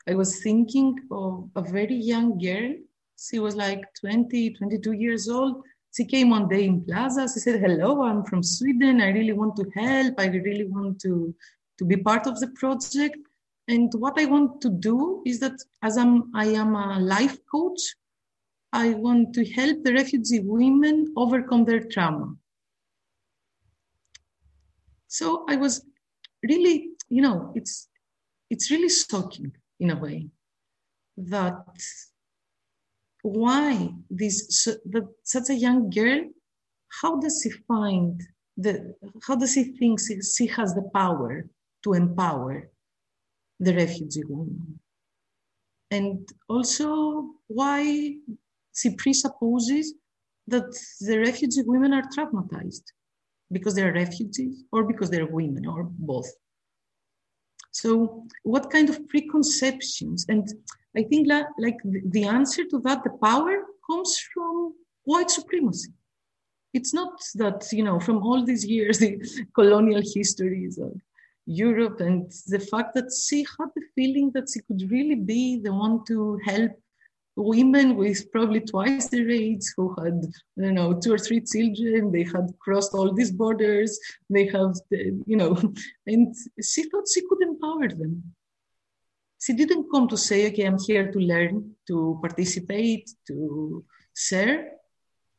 [0.07, 2.73] I was thinking of a very young girl.
[3.19, 5.63] She was like 20, 22 years old
[5.97, 7.27] she came one day in Plaza.
[7.33, 9.01] She said, "Hello, I'm from Sweden.
[9.01, 10.13] I really want to help.
[10.19, 11.33] I really want to
[11.79, 13.17] to be part of the project.
[13.67, 17.81] And what I want to do is that, as I'm, I am a life coach.
[18.73, 22.35] I want to help the refugee women overcome their trauma.
[25.07, 25.85] So I was
[26.43, 27.87] really, you know, it's
[28.49, 30.27] it's really shocking in a way
[31.17, 31.65] that
[33.21, 36.23] why this the, such a young girl
[37.01, 38.21] how does she find
[38.55, 41.45] the how does she think she, she has the power
[41.83, 42.69] to empower
[43.59, 44.79] the refugee woman
[45.91, 48.15] and also why
[48.75, 49.93] she presupposes
[50.47, 50.69] that
[51.01, 52.83] the refugee women are traumatized
[53.51, 56.29] because they're refugees or because they're women or both
[57.71, 60.47] so what kind of preconceptions and
[60.97, 63.55] I think that, like the answer to that, the power
[63.89, 64.73] comes from
[65.03, 65.91] white supremacy.
[66.73, 69.21] It's not that you know from all these years, the
[69.53, 70.93] colonial histories, of,
[71.47, 75.73] Europe, and the fact that she had the feeling that she could really be the
[75.73, 76.71] one to help
[77.37, 80.21] women with probably twice their age who had
[80.59, 82.11] don't know two or three children.
[82.11, 83.97] They had crossed all these borders.
[84.29, 85.55] They have you know
[86.07, 88.23] and she thought she could empower them.
[89.39, 93.85] She didn't come to say okay i'm here to learn to participate to
[94.15, 94.71] share.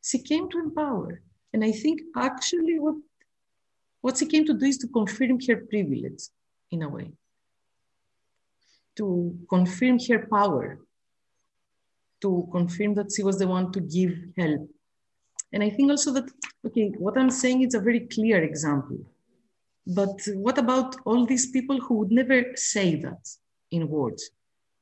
[0.03, 1.21] She came to empower.
[1.53, 2.95] And i think actually what
[4.01, 6.25] what she came to do is to confirm her privilege
[6.71, 7.11] in a way
[8.97, 10.81] to confirm her power
[12.21, 14.69] to confirm that she was the one to give help.
[15.53, 16.29] And I think also that,
[16.67, 18.99] okay, what I'm saying is a very clear example.
[19.87, 23.23] But what about all these people who would never say that
[23.71, 24.31] in words?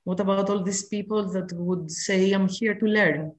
[0.04, 3.32] What about all these people that would say, I'm here to learn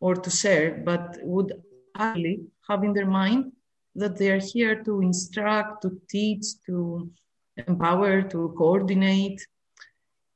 [0.00, 1.52] or to share, but would
[1.96, 3.52] actually have in their mind
[3.94, 7.10] that they are here to instruct, to teach, to
[7.56, 9.46] empower, to coordinate.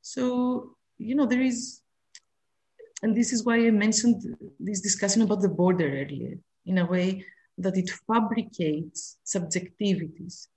[0.01, 1.81] So, you know, there is
[3.01, 7.25] and this is why I mentioned this discussion about the border earlier, in a way
[7.57, 10.47] that it fabricates subjectivities,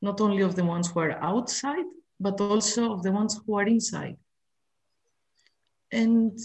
[0.00, 1.84] not only of the ones who are outside,
[2.18, 4.16] but also of the ones who are inside.
[5.90, 6.38] And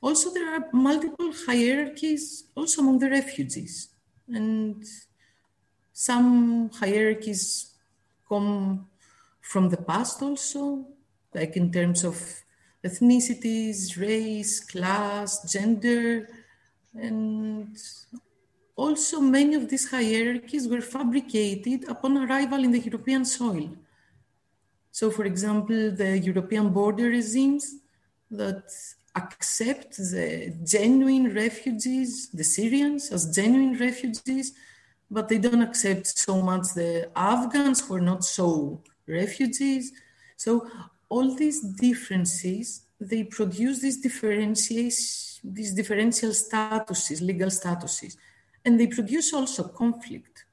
[0.00, 3.88] also, there are multiple hierarchies also among the refugees.
[4.28, 4.84] And
[5.92, 7.72] some hierarchies
[8.28, 8.88] come
[9.40, 10.86] from the past also,
[11.34, 12.16] like in terms of
[12.84, 16.28] ethnicities, race, class, gender,
[16.94, 17.76] and
[18.74, 23.70] also many of these hierarchies were fabricated upon arrival in the European soil.
[24.90, 27.76] So, for example, the European border regimes
[28.30, 28.70] that
[29.16, 34.52] accept the genuine refugees, the Syrians, as genuine refugees,
[35.10, 39.92] but they don't accept so much the Afghans who are not so refugees.
[40.36, 40.68] So
[41.08, 48.16] all these differences, they produce these differentiation, these differential statuses, legal statuses,
[48.64, 50.44] and they produce also conflict.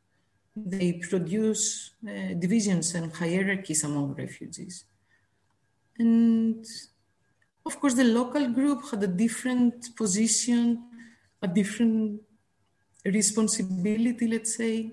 [0.55, 4.85] They produce uh, divisions and hierarchies among refugees.
[5.97, 6.63] And
[7.65, 10.83] of course, the local group had a different position,
[11.41, 12.21] a different
[13.05, 14.91] responsibility, let's say.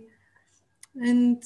[0.95, 1.43] And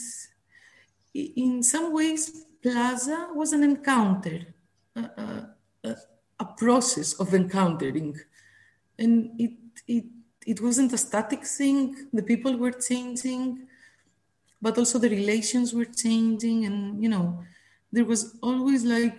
[1.15, 4.55] in some ways, Plaza was an encounter,
[4.97, 5.47] a,
[5.85, 5.97] a,
[6.41, 8.19] a process of encountering.
[8.99, 9.53] And it,
[9.87, 10.05] it,
[10.47, 13.67] it wasn't a static thing, the people were changing,
[14.61, 16.65] but also the relations were changing.
[16.65, 17.45] And, you know,
[17.93, 19.19] there was always like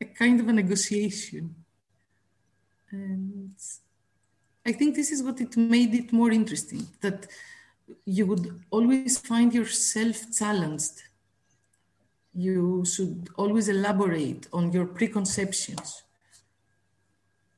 [0.00, 1.54] a kind of a negotiation.
[2.90, 3.54] And
[4.66, 7.26] I think this is what it made it more interesting that
[8.04, 11.02] you would always find yourself challenged
[12.34, 16.02] you should always elaborate on your preconceptions.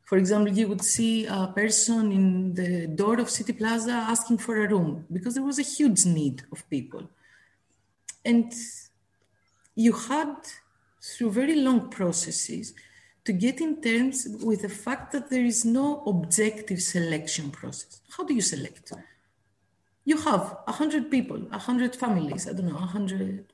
[0.05, 4.62] For example, you would see a person in the door of City Plaza asking for
[4.62, 7.09] a room because there was a huge need of people.
[8.24, 8.53] And
[9.74, 10.37] you had,
[11.14, 12.74] through very long processes,
[13.24, 18.00] to get in terms with the fact that there is no objective selection process.
[18.16, 18.92] How do you select?
[20.04, 23.52] You have 100 people, 100 families, I don't know, 100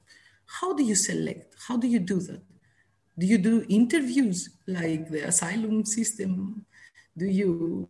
[0.60, 1.54] how do you select?
[1.66, 2.42] How do you do that?
[3.18, 6.66] Do you do interviews like the asylum system?
[7.16, 7.88] Do you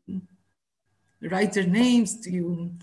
[1.20, 2.14] write their names?
[2.14, 2.74] Do you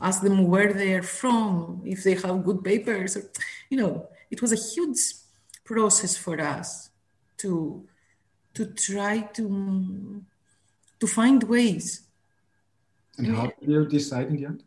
[0.00, 3.16] ask them where they are from, if they have good papers?
[3.16, 3.24] Or,
[3.70, 4.98] you know, it was a huge
[5.66, 6.90] process for us
[7.38, 7.84] to
[8.54, 10.24] to try to
[11.00, 12.02] to find ways.
[13.18, 14.62] And how did you decide in the end?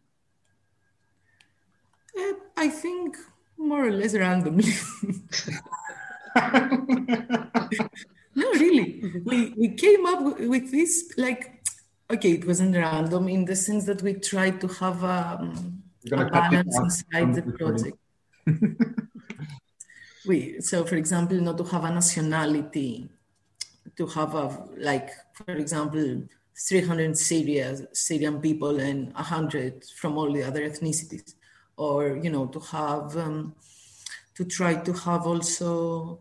[2.18, 3.18] Uh, I think
[3.58, 4.74] more or less randomly.
[8.36, 9.04] no, really.
[9.26, 11.64] We, we came up with this like,
[12.10, 16.78] okay, it wasn't random in the sense that we tried to have um, a balance
[16.78, 17.98] inside the project.
[20.28, 23.10] we, so, for example, not to have a nationality,
[23.96, 26.24] to have a, like, for example,
[26.60, 31.36] 300 Syria, Syrian people and 100 from all the other ethnicities.
[31.78, 33.56] Or you know to have um,
[34.36, 36.20] to try to have also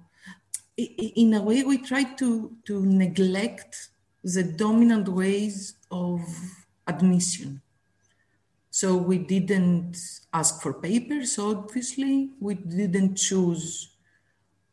[0.77, 3.89] in a way we try to to neglect
[4.23, 6.21] the dominant ways of
[6.87, 7.61] admission
[8.71, 9.97] so we didn't
[10.33, 13.95] ask for papers obviously we didn't choose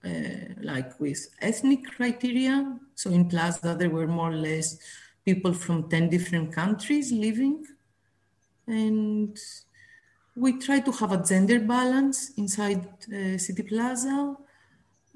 [0.05, 4.77] uh, like with ethnic criteria so in plaza there were more or less
[5.25, 7.65] people from 10 different countries living
[8.67, 9.39] and
[10.35, 14.35] we try to have a gender balance inside uh, City Plaza.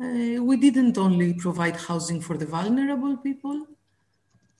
[0.01, 3.67] Uh, we didn't only provide housing for the vulnerable people.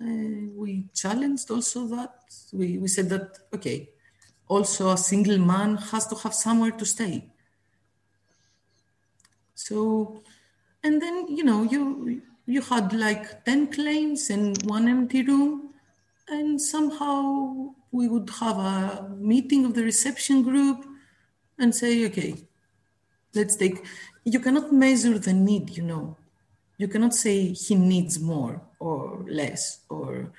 [0.01, 2.13] Uh, we challenged also that.
[2.51, 3.89] We, we said that, okay,
[4.49, 7.29] also a single man has to have somewhere to stay.
[9.53, 10.21] So,
[10.83, 15.73] and then, you know, you, you had like 10 claims and one empty room.
[16.27, 20.85] And somehow we would have a meeting of the reception group
[21.57, 22.35] and say, okay,
[23.35, 23.85] let's take,
[24.23, 26.17] you cannot measure the need, you know.
[26.77, 30.31] You cannot say he needs more or less or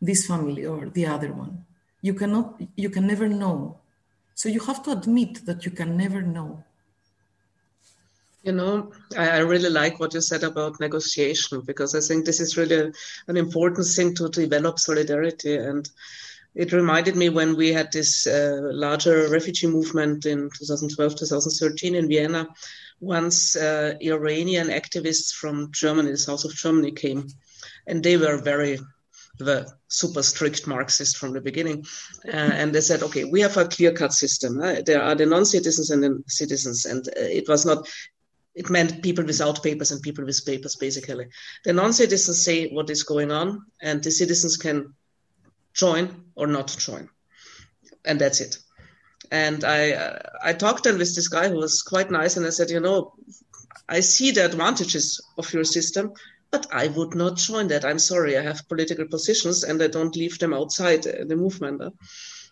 [0.00, 1.64] this family or the other one.
[2.02, 3.78] You cannot, you can never know.
[4.34, 6.62] So you have to admit that you can never know.
[8.42, 12.56] You know, I, really like what you said about negotiation because I think this is
[12.56, 12.92] really
[13.26, 15.56] an important thing to develop solidarity.
[15.56, 15.90] And
[16.54, 22.08] it reminded me when we had this uh, larger refugee movement in 2012, 2013 in
[22.08, 22.48] Vienna,
[23.00, 27.26] once uh, Iranian activists from Germany, the south of Germany, came,
[27.86, 28.78] and they were very
[29.38, 31.84] the super strict Marxist from the beginning.
[32.26, 34.60] Uh, and they said, okay, we have a clear cut system.
[34.60, 36.84] Uh, there are the non citizens and the citizens.
[36.84, 37.88] And uh, it was not,
[38.54, 41.26] it meant people without papers and people with papers, basically.
[41.64, 44.94] The non citizens say what is going on, and the citizens can
[45.74, 47.08] join or not join.
[48.04, 48.58] And that's it.
[49.30, 52.50] And I, uh, I talked then with this guy who was quite nice, and I
[52.50, 53.14] said, you know,
[53.88, 56.12] I see the advantages of your system,
[56.50, 57.84] but I would not join that.
[57.84, 61.82] I'm sorry, I have political positions, and I don't leave them outside uh, the movement.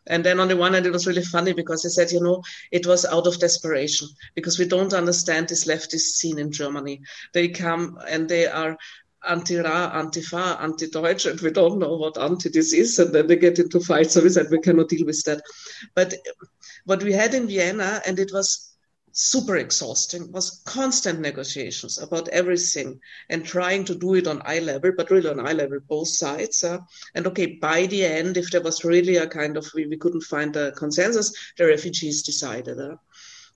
[0.07, 2.43] And then on the one hand, it was really funny because he said, you know,
[2.71, 7.01] it was out of desperation because we don't understand this leftist scene in Germany.
[7.33, 8.77] They come and they are
[9.27, 13.59] anti-Ra, anti-Fa, anti-Deutsch, and we don't know what anti this is, and then they get
[13.59, 14.15] into fights.
[14.15, 15.41] So we said we cannot deal with that.
[15.95, 16.15] But
[16.85, 18.74] what we had in Vienna, and it was
[19.17, 23.01] super exhausting, was constant negotiations about everything
[23.31, 26.65] and trying to do it on eye level, but really on eye level, both sides.
[26.65, 26.79] Uh,
[27.15, 30.23] and okay, by the end, if there was really a kind of, we, we couldn't
[30.23, 32.81] find a consensus, the refugees decided.
[32.81, 32.97] Uh,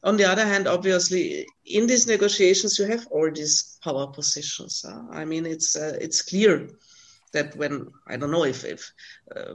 [0.04, 4.84] on the other hand, obviously, in these negotiations, you have all these power positions.
[4.88, 6.70] Uh, I mean, it's uh, it's clear
[7.32, 8.92] that when I don't know if if
[9.34, 9.54] uh,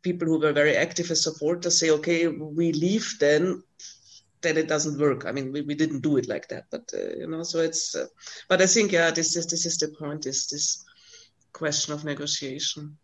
[0.00, 3.62] people who were very active as supporters say, okay, we leave, then
[4.42, 5.24] then it doesn't work.
[5.26, 7.94] I mean, we, we didn't do it like that, but uh, you know, so it's.
[7.94, 8.06] Uh,
[8.48, 10.26] but I think yeah, this is this is the point.
[10.26, 10.84] Is this
[11.52, 12.96] question of negotiation?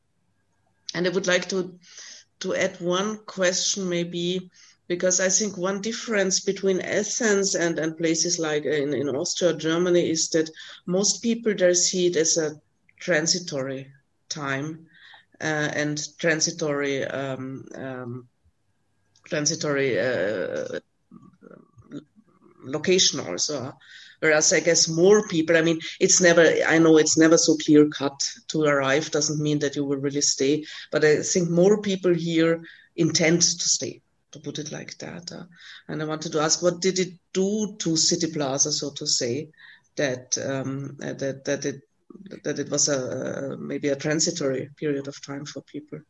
[0.94, 1.78] And I would like to
[2.40, 4.50] to add one question, maybe
[4.88, 10.10] because I think one difference between Athens and, and places like in, in Austria, Germany,
[10.10, 10.50] is that
[10.86, 12.58] most people there see it as a
[12.98, 13.92] transitory
[14.30, 14.86] time
[15.40, 18.28] uh, and transitory um, um,
[19.24, 20.80] transitory uh,
[22.62, 23.76] location also.
[24.20, 27.88] Whereas I guess more people, I mean, it's never, I know it's never so clear
[27.88, 30.64] cut to arrive, doesn't mean that you will really stay.
[30.90, 32.62] But I think more people here
[32.96, 34.02] intend to stay
[34.32, 35.30] to put it like that.
[35.32, 35.44] Uh,
[35.86, 39.48] and I wanted to ask, what did it do to City Plaza, so to say,
[39.96, 41.82] that um, uh, that that it
[42.44, 46.00] that it was a maybe a transitory period of time for people?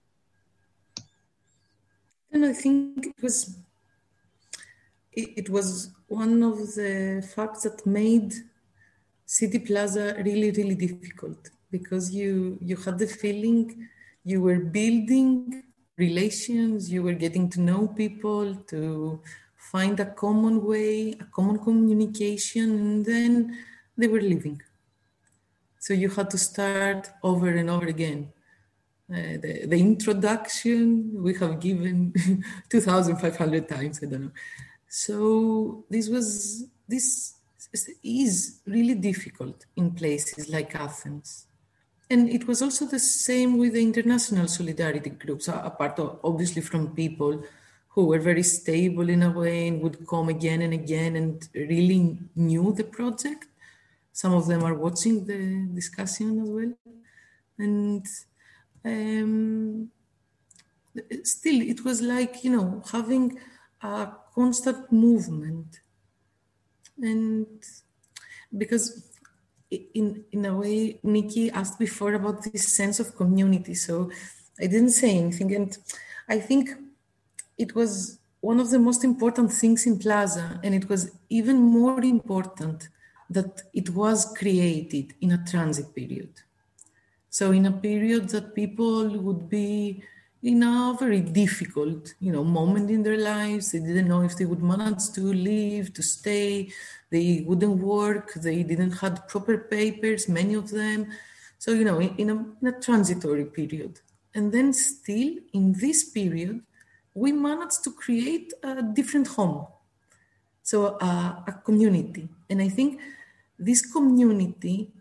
[2.33, 3.57] And I think it was
[5.37, 8.33] it, was one of the facts that made
[9.27, 13.89] City Plaza really really difficult because you you had the feeling
[14.25, 15.63] you were building
[15.97, 19.21] relations, you were getting to know people, to
[19.57, 23.59] find a common way, a common communication, and then
[23.97, 24.61] they were leaving.
[25.81, 28.33] So you had to start over and over again.
[29.11, 32.13] Uh, the, the introduction we have given
[32.69, 34.31] 2,500 times, I don't know.
[34.89, 37.35] So this was, this
[38.03, 41.49] is really difficult in places like Athens
[42.11, 47.45] and it was also the same with the international solidarity groups, apart obviously from people
[47.89, 52.17] who were very stable in a way and would come again and again and really
[52.35, 53.47] knew the project.
[54.13, 56.73] Some of them are watching the discussion as well.
[57.59, 58.07] And
[58.85, 59.91] um,
[61.25, 63.39] still, it was like, you know, having
[63.83, 64.09] a
[64.39, 65.81] constant movement.
[67.11, 67.47] And
[68.61, 68.87] because
[69.71, 74.11] in in a way nikki asked before about this sense of community so
[74.63, 75.77] i didn't say anything and
[76.29, 76.71] i think
[77.59, 82.01] it was one of the most important things in plaza and it was even more
[82.01, 82.89] important
[83.29, 86.33] that it was created in a transit period
[87.29, 90.03] so in a period that people would be
[90.43, 93.73] in a very difficult, you know, moment in their lives.
[93.73, 96.71] They didn't know if they would manage to live, to stay.
[97.11, 98.35] They wouldn't work.
[98.35, 101.09] They didn't have proper papers, many of them.
[101.59, 104.01] So, you know, in a, in a transitory period.
[104.35, 106.63] And then still in this period,
[107.15, 109.67] we managed to create a different home.
[110.63, 112.29] So a community.
[112.49, 113.01] And I think
[113.59, 114.93] this community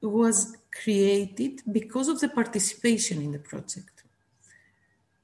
[0.00, 3.97] was created because of the participation in the project.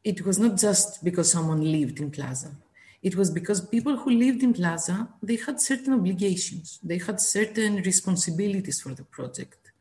[0.05, 2.50] It was not just because someone lived in Plaza.
[3.02, 6.78] It was because people who lived in Plaza, they had certain obligations.
[6.82, 9.72] They had certain responsibilities for the project.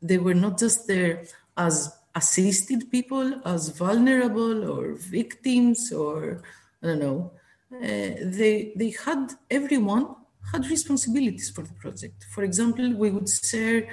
[0.00, 1.24] They were not just there
[1.56, 6.42] as assisted people, as vulnerable or victims or,
[6.82, 7.32] I don't know.
[7.72, 10.06] Uh, they, they had, everyone
[10.52, 12.26] had responsibilities for the project.
[12.34, 13.88] For example, we would share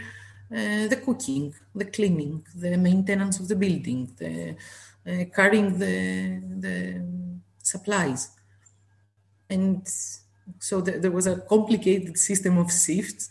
[0.51, 4.55] uh, the cooking, the cleaning, the maintenance of the building, the
[5.05, 7.03] carrying the, the
[7.61, 8.31] supplies.
[9.49, 9.87] And
[10.59, 13.29] so the, there was a complicated system of shifts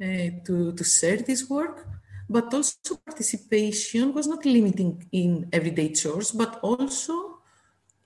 [0.00, 0.06] uh,
[0.46, 1.86] to, to share this work,
[2.28, 7.38] but also participation was not limiting in everyday chores, but also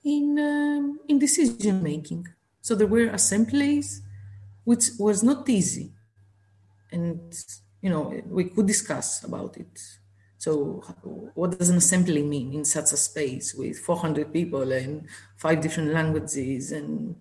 [0.03, 2.27] in, um, in decision making.
[2.61, 4.01] So there were assemblies,
[4.63, 5.91] which was not easy.
[6.91, 7.33] And
[7.81, 9.79] you know, we could discuss about it.
[10.45, 10.83] So,
[11.33, 15.91] what does an assembly mean in such a space with 400 people and five different
[15.91, 16.71] languages?
[16.71, 17.15] And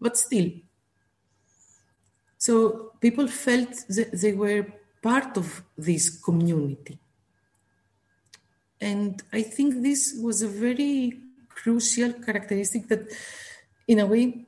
[0.00, 0.48] but still,
[2.38, 6.98] so people felt that they were part of this community,
[8.80, 11.12] and I think this was a very
[11.50, 13.02] crucial characteristic that,
[13.86, 14.46] in a way,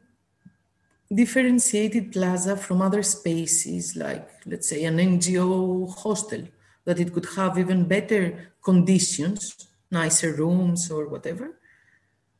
[1.14, 6.44] differentiated plaza from other spaces like let's say an ngo hostel
[6.89, 8.22] that it could have even better
[8.64, 11.59] conditions nicer rooms or whatever.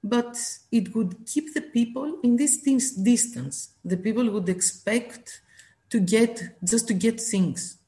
[0.03, 0.37] But
[0.71, 2.57] it would keep the people in this
[3.13, 3.57] distance.
[3.85, 5.43] The people would expect
[5.91, 6.33] to get
[6.65, 7.79] just to get things.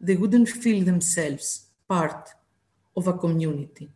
[0.00, 2.30] They wouldn't feel themselves part
[2.96, 3.88] of a community.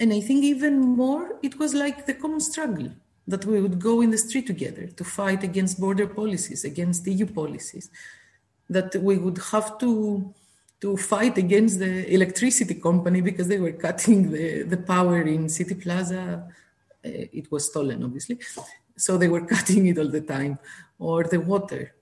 [0.00, 2.90] And i think even more it was like the common struggle
[3.32, 7.26] that we would go in the street together to fight against border policies, against EU
[7.40, 7.88] policies,
[8.72, 9.90] that we would have to
[10.80, 15.76] to fight against the electricity company because they were cutting the, the power in City
[15.76, 16.42] Plaza.
[17.04, 18.36] Uh, it was stolen, obviously.
[18.96, 20.58] So they were cutting it all the time,
[20.98, 21.94] or the water.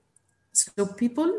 [0.51, 1.29] So people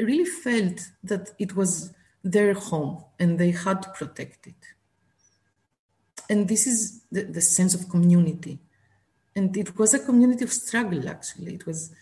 [0.00, 1.92] really felt that it was
[2.24, 4.62] their home and they had to protect it.
[6.28, 8.58] And this is the, the sense of community
[9.36, 11.92] and it was a community of struggle actually it was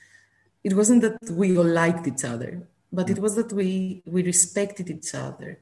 [0.65, 4.91] it wasn't that we all liked each other but it was that we we respected
[4.91, 5.59] each other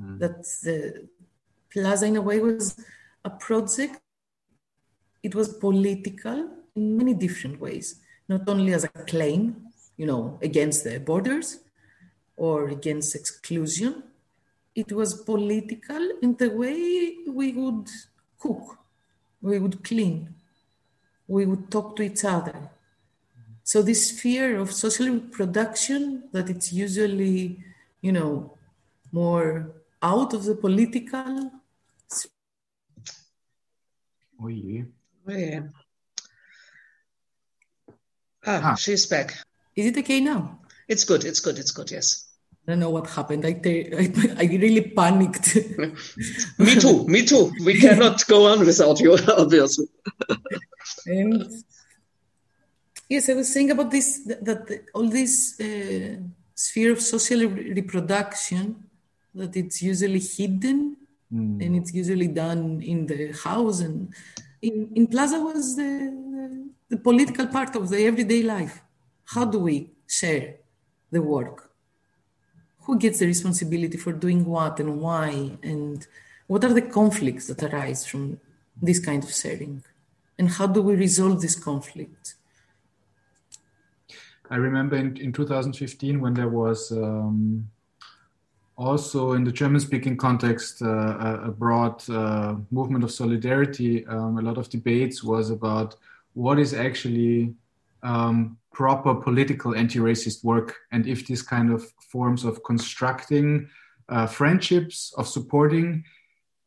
[0.00, 0.18] mm.
[0.18, 1.08] that the
[1.72, 2.78] plaza in a way was
[3.24, 4.00] a project
[5.22, 9.56] it was political in many different ways not only as a claim
[9.96, 11.60] you know against the borders
[12.36, 14.02] or against exclusion
[14.74, 17.88] it was political in the way we would
[18.38, 18.78] cook
[19.40, 20.34] we would clean
[21.26, 22.70] we would talk to each other.
[23.64, 27.64] So this fear of social reproduction that it's usually,
[28.02, 28.58] you know,
[29.10, 31.50] more out of the political.
[34.38, 34.82] Oh yeah.
[35.26, 35.60] Oh, yeah.
[38.46, 39.32] Ah, ah, she's back.
[39.74, 40.60] Is it okay now?
[40.86, 41.24] It's good.
[41.24, 41.58] It's good.
[41.58, 41.90] It's good.
[41.90, 42.28] Yes.
[42.52, 43.46] I don't know what happened.
[43.46, 45.56] I, I, I really panicked.
[46.58, 47.06] me too.
[47.06, 47.50] Me too.
[47.64, 49.86] We cannot go on without you, obviously.
[51.06, 51.50] and
[53.08, 56.16] yes, I was saying about this that, that all this uh,
[56.54, 58.84] sphere of social reproduction
[59.34, 60.96] that it's usually hidden
[61.32, 61.64] mm.
[61.64, 64.14] and it's usually done in the house and
[64.62, 68.80] in, in Plaza was the, the political part of the everyday life.
[69.24, 70.56] How do we share
[71.10, 71.74] the work?
[72.84, 76.06] who gets the responsibility for doing what and why and
[76.46, 78.38] what are the conflicts that arise from
[78.80, 79.82] this kind of sharing
[80.38, 82.34] and how do we resolve this conflict
[84.54, 87.68] i remember in, in 2015 when there was um,
[88.76, 94.42] also in the german speaking context uh, a, broad uh, movement of solidarity um, a
[94.42, 95.96] lot of debates was about
[96.34, 97.54] what is actually
[98.02, 101.80] um, proper political anti-racist work and if these kind of
[102.12, 103.68] forms of constructing
[104.08, 106.04] uh, friendships of supporting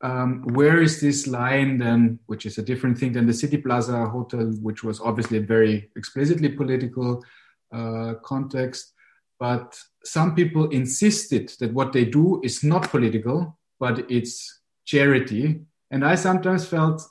[0.02, 4.06] um, where is this line then which is a different thing than the city plaza
[4.08, 7.24] hotel which was obviously very explicitly political
[7.72, 8.94] uh, context
[9.40, 15.62] but some people insisted that what they do is not political but it's charity.
[15.92, 17.02] And I sometimes felt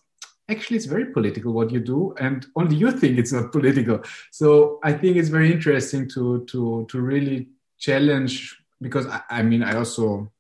[0.49, 4.01] actually it's very political what you do and only you think it's not political.
[4.31, 7.49] So i think it's very interesting to to to really
[7.79, 10.31] challenge because i, I mean i also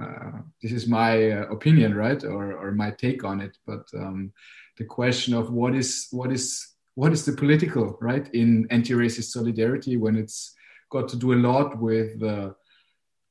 [0.00, 2.22] uh, this is my uh, opinion right?
[2.22, 3.56] Or, or my take on it.
[3.66, 4.32] But um,
[4.76, 9.96] the question of what is what is what is the political right in anti-racist solidarity
[9.96, 10.54] when it's
[10.90, 12.50] got to do a lot with uh,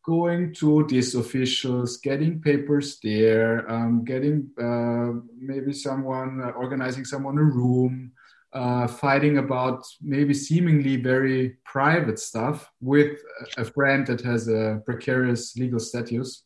[0.05, 7.37] going to these officials, getting papers there, um, getting uh, maybe someone uh, organizing someone
[7.39, 8.11] a room,
[8.53, 13.17] uh, fighting about maybe seemingly very private stuff with
[13.57, 16.43] a friend that has a precarious legal status.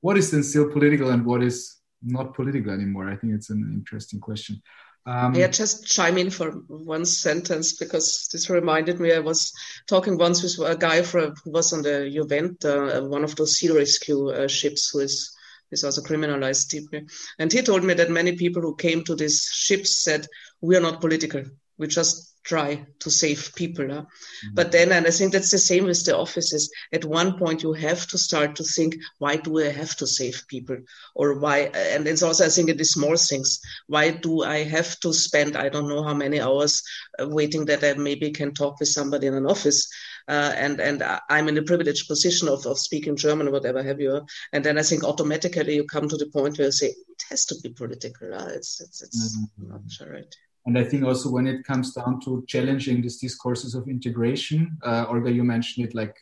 [0.00, 3.10] What is then still political and what is not political anymore?
[3.10, 4.62] I think it's an interesting question.
[5.06, 9.12] Um, yeah, just chime in for one sentence because this reminded me.
[9.12, 9.52] I was
[9.86, 13.56] talking once with a guy from, who was on the Iuventa, uh, one of those
[13.56, 15.34] sea rescue uh, ships, who is
[15.72, 17.06] is also criminalized deeply.
[17.38, 20.26] And he told me that many people who came to these ships said,
[20.60, 21.44] "We are not political.
[21.78, 23.86] We just try to save people.
[23.88, 24.02] Huh?
[24.02, 24.54] Mm-hmm.
[24.54, 26.70] But then, and I think that's the same with the offices.
[26.92, 30.44] At one point, you have to start to think, why do I have to save
[30.48, 30.78] people?
[31.14, 31.70] Or why?
[31.74, 33.60] And it's also, I think, in the small things.
[33.86, 36.82] Why do I have to spend, I don't know how many hours
[37.18, 39.88] uh, waiting that I maybe can talk with somebody in an office?
[40.28, 44.00] Uh, and and I'm in a privileged position of, of speaking German or whatever have
[44.00, 44.24] you.
[44.52, 47.44] And then I think automatically you come to the point where you say it has
[47.46, 48.32] to be political.
[48.48, 49.72] It's it's, it's mm-hmm.
[49.72, 50.36] not sure, right.
[50.66, 55.06] And I think also when it comes down to challenging these discourses of integration, uh,
[55.08, 56.16] Olga, you mentioned it like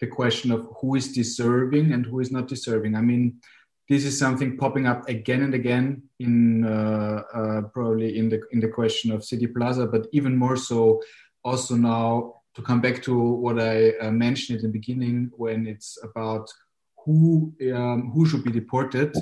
[0.00, 2.94] the question of who is deserving and who is not deserving.
[2.96, 3.40] I mean,
[3.88, 8.58] this is something popping up again and again in uh, uh, probably in the in
[8.58, 11.00] the question of City Plaza, but even more so
[11.44, 15.98] also now to come back to what I uh, mentioned in the beginning when it's
[16.02, 16.50] about
[17.04, 19.14] who um, who should be deported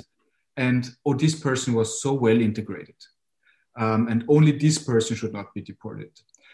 [0.57, 2.95] and oh this person was so well integrated
[3.75, 6.11] um, and only this person should not be deported.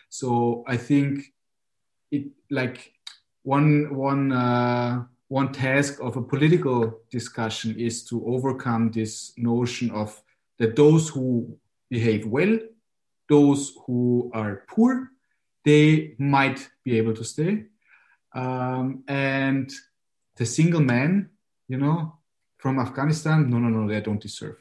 [0.10, 1.34] So I think
[2.12, 2.94] it like
[3.44, 10.22] one one uh, one task of a political discussion is to overcome this notion of
[10.60, 11.58] that those who
[11.90, 12.60] behave well,
[13.30, 15.10] those who are poor,
[15.64, 17.66] they might be able to stay,
[18.34, 19.72] um, and
[20.36, 21.30] the single man,
[21.68, 22.18] you know,
[22.58, 24.58] from Afghanistan, no, no, no, they don't deserve.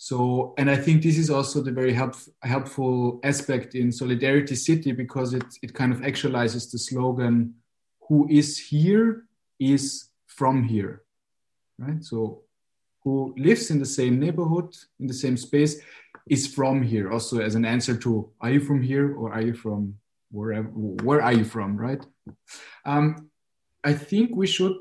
[0.00, 4.92] So, and I think this is also the very help, helpful aspect in Solidarity City
[4.92, 7.54] because it, it kind of actualizes the slogan,
[8.06, 9.24] who is here
[9.58, 11.02] is from here,
[11.80, 12.02] right?
[12.02, 12.42] So,
[13.02, 15.80] who lives in the same neighborhood, in the same space,
[16.28, 17.10] is from here.
[17.10, 19.94] Also, as an answer to, are you from here or are you from
[20.30, 20.68] wherever?
[20.68, 22.04] Where are you from, right?
[22.84, 23.30] Um,
[23.82, 24.78] I think we should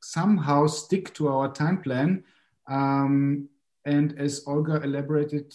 [0.00, 2.24] somehow stick to our time plan.
[2.66, 3.50] Um,
[3.84, 5.54] and as Olga elaborated,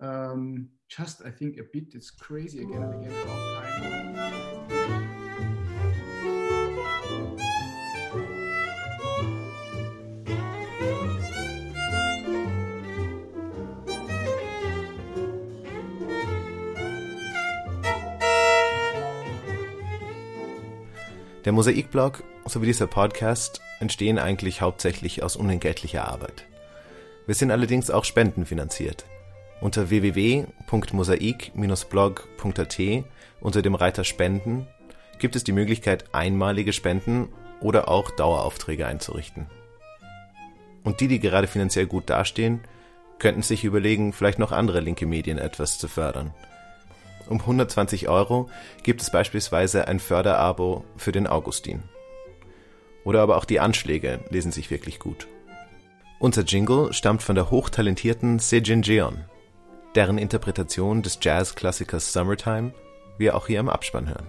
[0.00, 4.26] um, just I think a bit, it's crazy again and again about time.
[21.44, 26.44] Der Mosaikblog sowie dieser Podcast entstehen eigentlich hauptsächlich aus unentgeltlicher Arbeit.
[27.26, 29.04] Wir sind allerdings auch spendenfinanziert.
[29.60, 32.80] Unter www.mosaik-blog.at
[33.40, 34.66] unter dem Reiter Spenden
[35.18, 37.28] gibt es die Möglichkeit, einmalige Spenden
[37.60, 39.46] oder auch Daueraufträge einzurichten.
[40.84, 42.60] Und die, die gerade finanziell gut dastehen,
[43.18, 46.34] könnten sich überlegen, vielleicht noch andere linke Medien etwas zu fördern.
[47.28, 48.48] Um 120 Euro
[48.82, 51.82] gibt es beispielsweise ein Förderabo für den Augustin.
[53.04, 55.26] Oder aber auch die Anschläge lesen sich wirklich gut.
[56.18, 59.24] Unser Jingle stammt von der hochtalentierten Sejin Jeon,
[59.94, 62.72] deren Interpretation des Jazzklassikers Summertime
[63.18, 64.26] wir auch hier im Abspann hören.